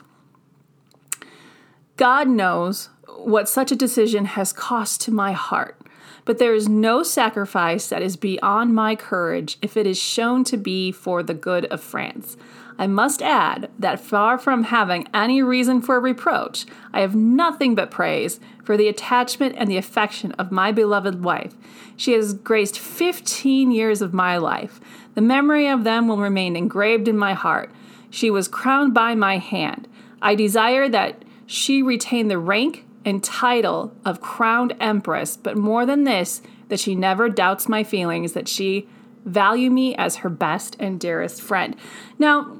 [1.97, 5.79] God knows what such a decision has cost to my heart
[6.25, 10.57] but there is no sacrifice that is beyond my courage if it is shown to
[10.57, 12.37] be for the good of france
[12.77, 17.91] I must add that far from having any reason for reproach, I have nothing but
[17.91, 21.53] praise for the attachment and the affection of my beloved wife.
[21.95, 24.79] She has graced 15 years of my life.
[25.13, 27.71] The memory of them will remain engraved in my heart.
[28.09, 29.87] She was crowned by my hand.
[30.21, 36.03] I desire that she retain the rank and title of crowned empress, but more than
[36.03, 38.87] this, that she never doubts my feelings, that she
[39.25, 41.75] value me as her best and dearest friend.
[42.17, 42.57] Now,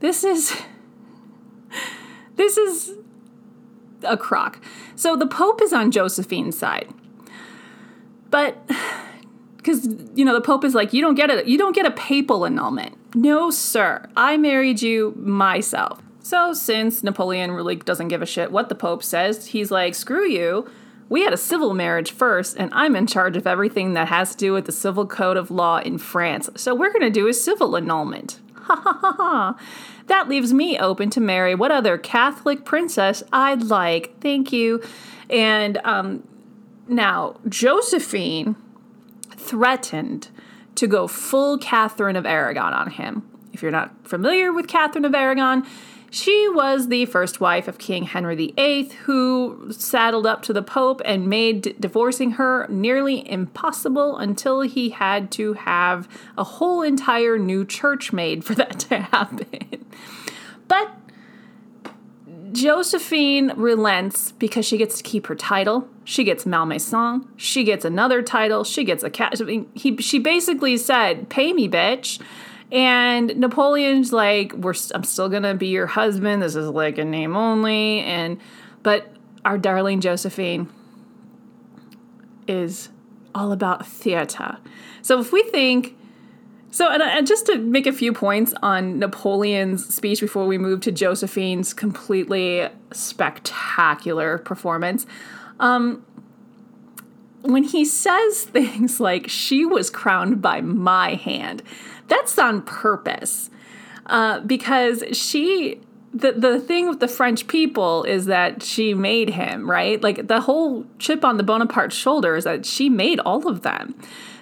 [0.00, 0.56] this is
[2.36, 2.94] this is
[4.02, 4.60] a crock.
[4.94, 6.88] So the Pope is on Josephine's side.
[8.30, 8.66] But
[9.56, 11.90] because you know the Pope is like, you don't get it, you don't get a
[11.90, 12.96] papal annulment.
[13.14, 14.08] No, sir.
[14.16, 16.00] I married you myself.
[16.28, 20.28] So since Napoleon really doesn't give a shit what the Pope says, he's like, screw
[20.28, 20.70] you.
[21.08, 24.36] We had a civil marriage first, and I'm in charge of everything that has to
[24.36, 26.50] do with the civil code of law in France.
[26.54, 28.40] So we're going to do a civil annulment.
[28.58, 29.58] Ha ha ha ha.
[30.08, 34.20] That leaves me open to marry what other Catholic princess I'd like.
[34.20, 34.82] Thank you.
[35.30, 36.28] And um,
[36.86, 38.54] now, Josephine
[39.30, 40.28] threatened
[40.74, 43.26] to go full Catherine of Aragon on him.
[43.54, 45.66] If you're not familiar with Catherine of Aragon,
[46.10, 51.02] she was the first wife of King Henry VIII, who saddled up to the Pope
[51.04, 57.64] and made divorcing her nearly impossible until he had to have a whole entire new
[57.64, 59.84] church made for that to happen.
[60.66, 60.94] But
[62.52, 65.88] Josephine relents because she gets to keep her title.
[66.04, 67.28] She gets Malmaison.
[67.36, 68.64] She gets another title.
[68.64, 69.40] She gets a cat.
[69.40, 72.20] I mean, he, she basically said, "Pay me, bitch."
[72.70, 76.42] And Napoleon's like, "We're I'm still gonna be your husband.
[76.42, 78.38] This is like a name only." And
[78.82, 79.10] but
[79.44, 80.68] our darling Josephine
[82.46, 82.88] is
[83.34, 84.58] all about theater.
[85.02, 85.96] So if we think
[86.70, 90.82] so, and, and, just to make a few points on Napoleon's speech before we move
[90.82, 95.06] to Josephine's completely spectacular performance,
[95.60, 96.04] um,
[97.40, 101.62] when he says things like, she was crowned by my hand,
[102.08, 103.50] that's on purpose
[104.06, 105.80] uh, because she
[106.12, 110.02] the the thing with the French people is that she made him, right?
[110.02, 113.94] Like the whole chip on the Bonaparte shoulder is that she made all of them.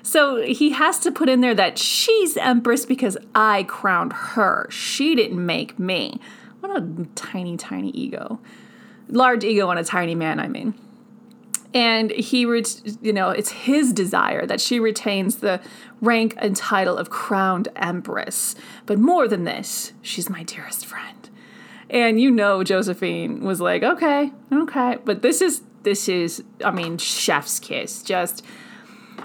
[0.02, 4.68] So he has to put in there that she's empress because I crowned her.
[4.70, 6.20] She didn't make me.
[6.60, 8.38] What a tiny, tiny ego.
[9.08, 10.74] Large ego on a tiny man, I mean
[11.76, 15.60] and he you know it's his desire that she retains the
[16.00, 18.54] rank and title of crowned empress.
[18.86, 21.28] But more than this she's my dearest friend.
[21.90, 24.96] And you know josephine was like okay okay.
[25.04, 28.02] But this is this is i mean chef's kiss.
[28.02, 28.42] Just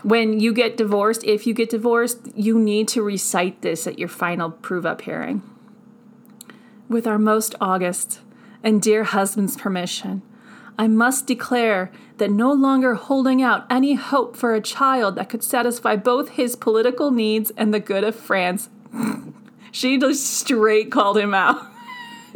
[0.03, 4.09] when you get divorced if you get divorced you need to recite this at your
[4.09, 5.41] final prove up hearing.
[6.89, 8.19] With our most august
[8.61, 10.21] and dear husband's permission
[10.77, 11.91] I must declare
[12.21, 16.55] that no longer holding out any hope for a child that could satisfy both his
[16.55, 18.69] political needs and the good of France,
[19.71, 21.65] she just straight called him out.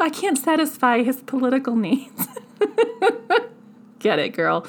[0.00, 2.26] I can't satisfy his political needs.
[3.98, 4.66] Get it, girl.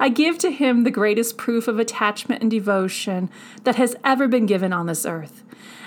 [0.00, 3.30] I give to him the greatest proof of attachment and devotion
[3.62, 5.44] that has ever been given on this earth.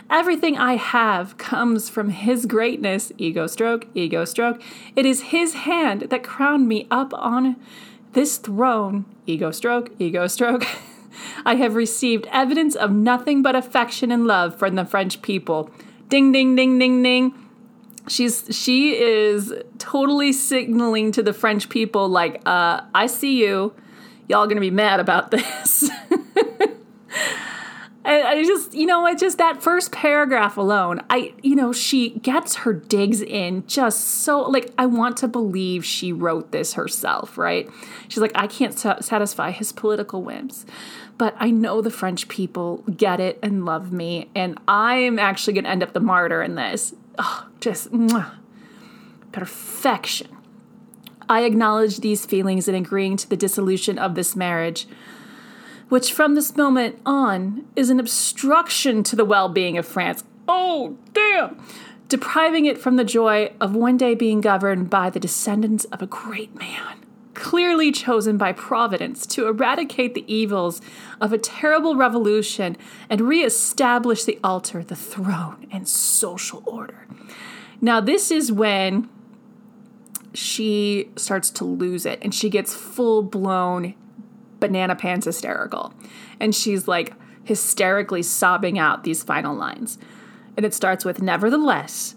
[0.10, 3.12] Everything I have comes from His greatness.
[3.18, 4.62] Ego stroke, ego stroke.
[4.96, 7.56] It is His hand that crowned me up on
[8.14, 9.06] this throne.
[9.26, 10.66] Ego stroke, ego stroke.
[11.46, 15.70] I have received evidence of nothing but affection and love from the French people.
[16.10, 17.34] Ding, ding, ding, ding, ding.
[18.08, 23.74] She's she is totally signaling to the French people like, uh, I see you.
[24.28, 25.90] Y'all gonna be mad about this.
[28.06, 31.02] I, just, you know, it's just that first paragraph alone.
[31.10, 35.86] I, you know, she gets her digs in just so, like, I want to believe
[35.86, 37.70] she wrote this herself, right?
[38.10, 40.66] She's like, I can't satisfy his political whims,
[41.18, 45.64] but I know the French people get it and love me, and I'm actually going
[45.64, 46.94] to end up the martyr in this.
[47.18, 48.32] Oh, just mwah,
[49.32, 50.28] perfection.
[51.30, 54.88] I acknowledge these feelings in agreeing to the dissolution of this marriage
[55.90, 60.24] which from this moment on is an obstruction to the well being of France.
[60.48, 61.60] Oh, damn!
[62.14, 66.06] depriving it from the joy of one day being governed by the descendants of a
[66.06, 67.04] great man,
[67.34, 70.80] clearly chosen by Providence to eradicate the evils
[71.20, 72.78] of a terrible revolution
[73.10, 77.08] and reestablish the altar, the throne, and social order.
[77.82, 79.10] Now, this is when
[80.36, 83.96] she starts to lose it and she gets full blown
[84.64, 85.94] banana pants hysterical.
[86.40, 89.98] And she's like hysterically sobbing out these final lines.
[90.56, 92.16] And it starts with Nevertheless,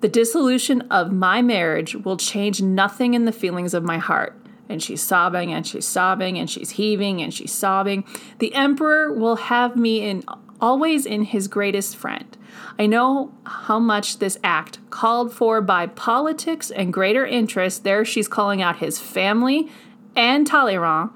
[0.00, 4.36] the dissolution of my marriage will change nothing in the feelings of my heart.
[4.68, 8.04] And she's sobbing and she's sobbing and she's heaving and she's sobbing.
[8.40, 10.24] The emperor will have me in
[10.60, 12.36] always in his greatest friend.
[12.76, 18.26] I know how much this act, called for by politics and greater interest, there she's
[18.26, 19.68] calling out his family
[20.16, 21.10] and Talleyrand,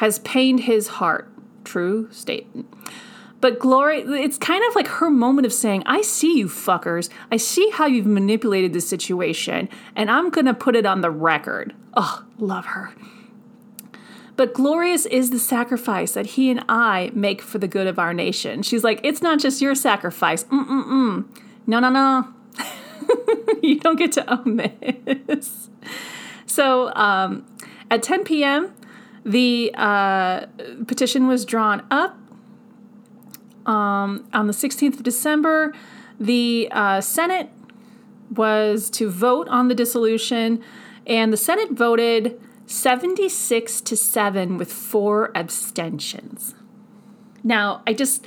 [0.00, 1.30] has pained his heart.
[1.62, 2.66] True statement.
[3.42, 7.10] But Glory, it's kind of like her moment of saying, I see you fuckers.
[7.30, 11.10] I see how you've manipulated the situation, and I'm going to put it on the
[11.10, 11.74] record.
[11.94, 12.94] Oh, love her.
[14.36, 18.14] But glorious is the sacrifice that he and I make for the good of our
[18.14, 18.62] nation.
[18.62, 20.44] She's like, it's not just your sacrifice.
[20.44, 21.26] Mm-mm-mm.
[21.66, 22.26] No, no, no.
[23.62, 25.68] you don't get to own this.
[26.46, 27.44] So um,
[27.90, 28.72] at 10 p.m.,
[29.24, 30.46] the uh,
[30.86, 32.16] petition was drawn up.
[33.66, 35.74] Um, on the 16th of December,
[36.18, 37.50] the uh, Senate
[38.34, 40.62] was to vote on the dissolution,
[41.06, 46.54] and the Senate voted 76 to 7 with four abstentions.
[47.42, 48.26] Now, I just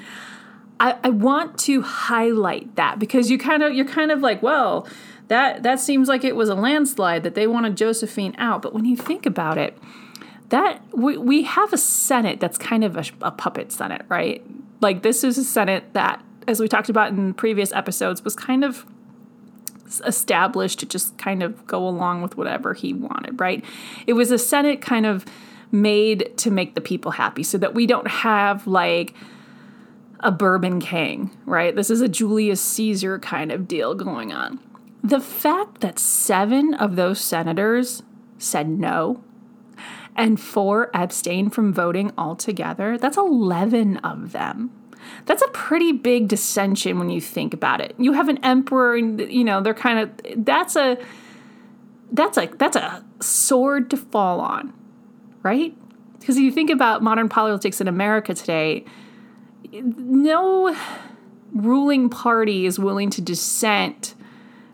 [0.80, 4.88] I, I want to highlight that because you kind of you're kind of like, well,
[5.28, 8.62] that that seems like it was a landslide that they wanted Josephine out.
[8.62, 9.78] But when you think about it,
[10.54, 14.46] that we, we have a Senate that's kind of a, a puppet Senate, right?
[14.82, 18.64] Like this is a Senate that, as we talked about in previous episodes, was kind
[18.64, 18.86] of
[20.06, 23.66] established to just kind of go along with whatever he wanted, right?
[24.06, 25.26] It was a Senate kind of
[25.72, 29.16] made to make the people happy so that we don't have like
[30.20, 31.76] a Bourbon King, right?
[31.76, 34.60] This is a Julius Caesar kind of deal going on.
[35.04, 38.04] The fact that seven of those senators
[38.38, 39.24] said no
[40.16, 44.72] and four abstain from voting altogether, that's 11 of them.
[45.26, 47.96] That's a pretty big dissension when you think about it.
[47.98, 50.98] You have an emperor, and you know they're kind of that's a
[52.12, 54.74] that's a that's a sword to fall on,
[55.42, 55.76] right?
[56.20, 58.86] Because if you think about modern politics in America today,
[59.74, 60.76] no
[61.54, 64.16] ruling party is willing to dissent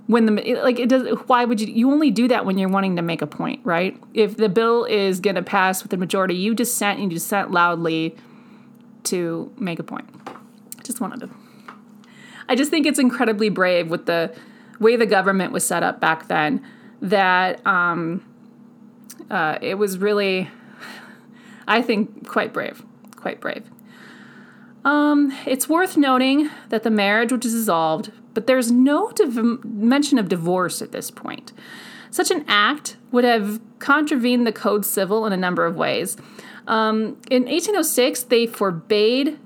[0.10, 2.96] when the like it does why would you you only do that when you're wanting
[2.96, 6.36] to make a point right if the bill is going to pass with a majority
[6.36, 8.16] you dissent and you dissent loudly
[9.04, 10.08] to make a point.
[10.84, 11.30] Just wanted to.
[12.48, 14.34] I just think it's incredibly brave with the
[14.80, 16.66] way the government was set up back then
[17.02, 18.26] that um,
[19.30, 20.50] uh, it was really,
[21.68, 22.84] I think, quite brave.
[23.16, 23.70] Quite brave.
[24.84, 30.30] Um, it's worth noting that the marriage was dissolved, but there's no div- mention of
[30.30, 31.52] divorce at this point.
[32.10, 36.16] Such an act would have contravened the Code Civil in a number of ways.
[36.66, 39.38] Um, in 1806, they forbade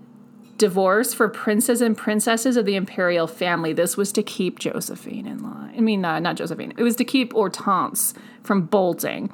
[0.60, 3.74] divorce for princes and princesses of the imperial family.
[3.74, 5.74] This was to keep Josephine in line.
[5.76, 6.76] I mean, uh, not Josephine.
[6.78, 8.14] It was to keep Hortense
[8.44, 9.32] from bolting.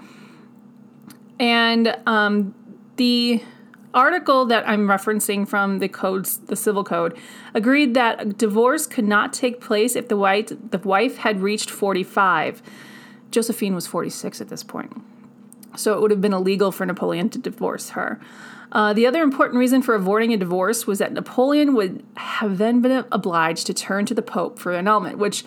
[1.38, 2.56] And um,
[2.96, 3.44] the
[3.94, 7.18] article that I'm referencing from the codes, the civil code,
[7.54, 12.62] agreed that divorce could not take place if the wife, the wife had reached 45.
[13.32, 14.94] Josephine was 46 at this point
[15.76, 18.20] so it would have been illegal for Napoleon to divorce her.
[18.72, 22.82] Uh, the other important reason for avoiding a divorce was that Napoleon would have then
[22.82, 25.44] been obliged to turn to the Pope for annulment, which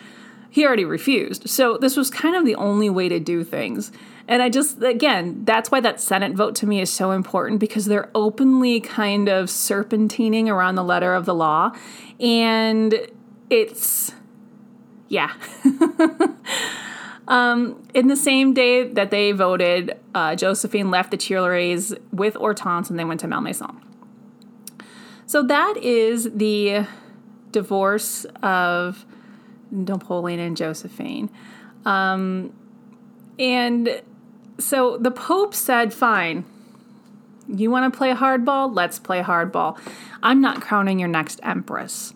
[0.51, 1.49] he already refused.
[1.49, 3.93] So this was kind of the only way to do things.
[4.29, 7.87] And I just, again, that's why that Senate vote to me is so important because
[7.87, 11.73] they're openly kind of serpentining around the letter of the law.
[12.21, 13.09] And
[13.51, 14.13] it's,
[15.09, 15.33] yeah.
[17.29, 22.91] Um, in the same day that they voted, uh, Josephine left the Tuileries with Hortense
[22.91, 23.81] and they went to Malmaison.
[25.27, 26.87] So that is the
[27.51, 29.07] divorce of
[29.71, 31.31] Napoleon and Josephine.
[31.87, 32.53] Um,
[33.39, 34.03] and
[34.59, 36.45] so the Pope said, fine,
[37.49, 38.75] you want to play hardball?
[38.75, 39.79] Let's play hardball.
[40.23, 42.15] I'm not crowning your next empress.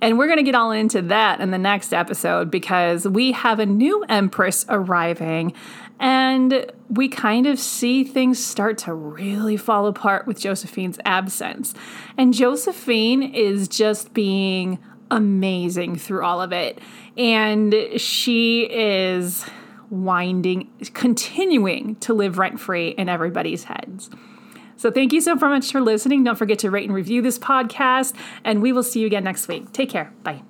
[0.00, 3.58] And we're going to get all into that in the next episode because we have
[3.58, 5.54] a new Empress arriving
[5.98, 11.72] and we kind of see things start to really fall apart with Josephine's absence.
[12.18, 14.78] And Josephine is just being
[15.10, 16.78] amazing through all of it.
[17.16, 19.46] And she is
[19.90, 24.10] winding, continuing to live rent free in everybody's heads.
[24.76, 26.24] So thank you so much for listening.
[26.24, 28.14] Don't forget to rate and review this podcast,
[28.44, 29.72] and we will see you again next week.
[29.72, 30.12] Take care.
[30.22, 30.42] Bye.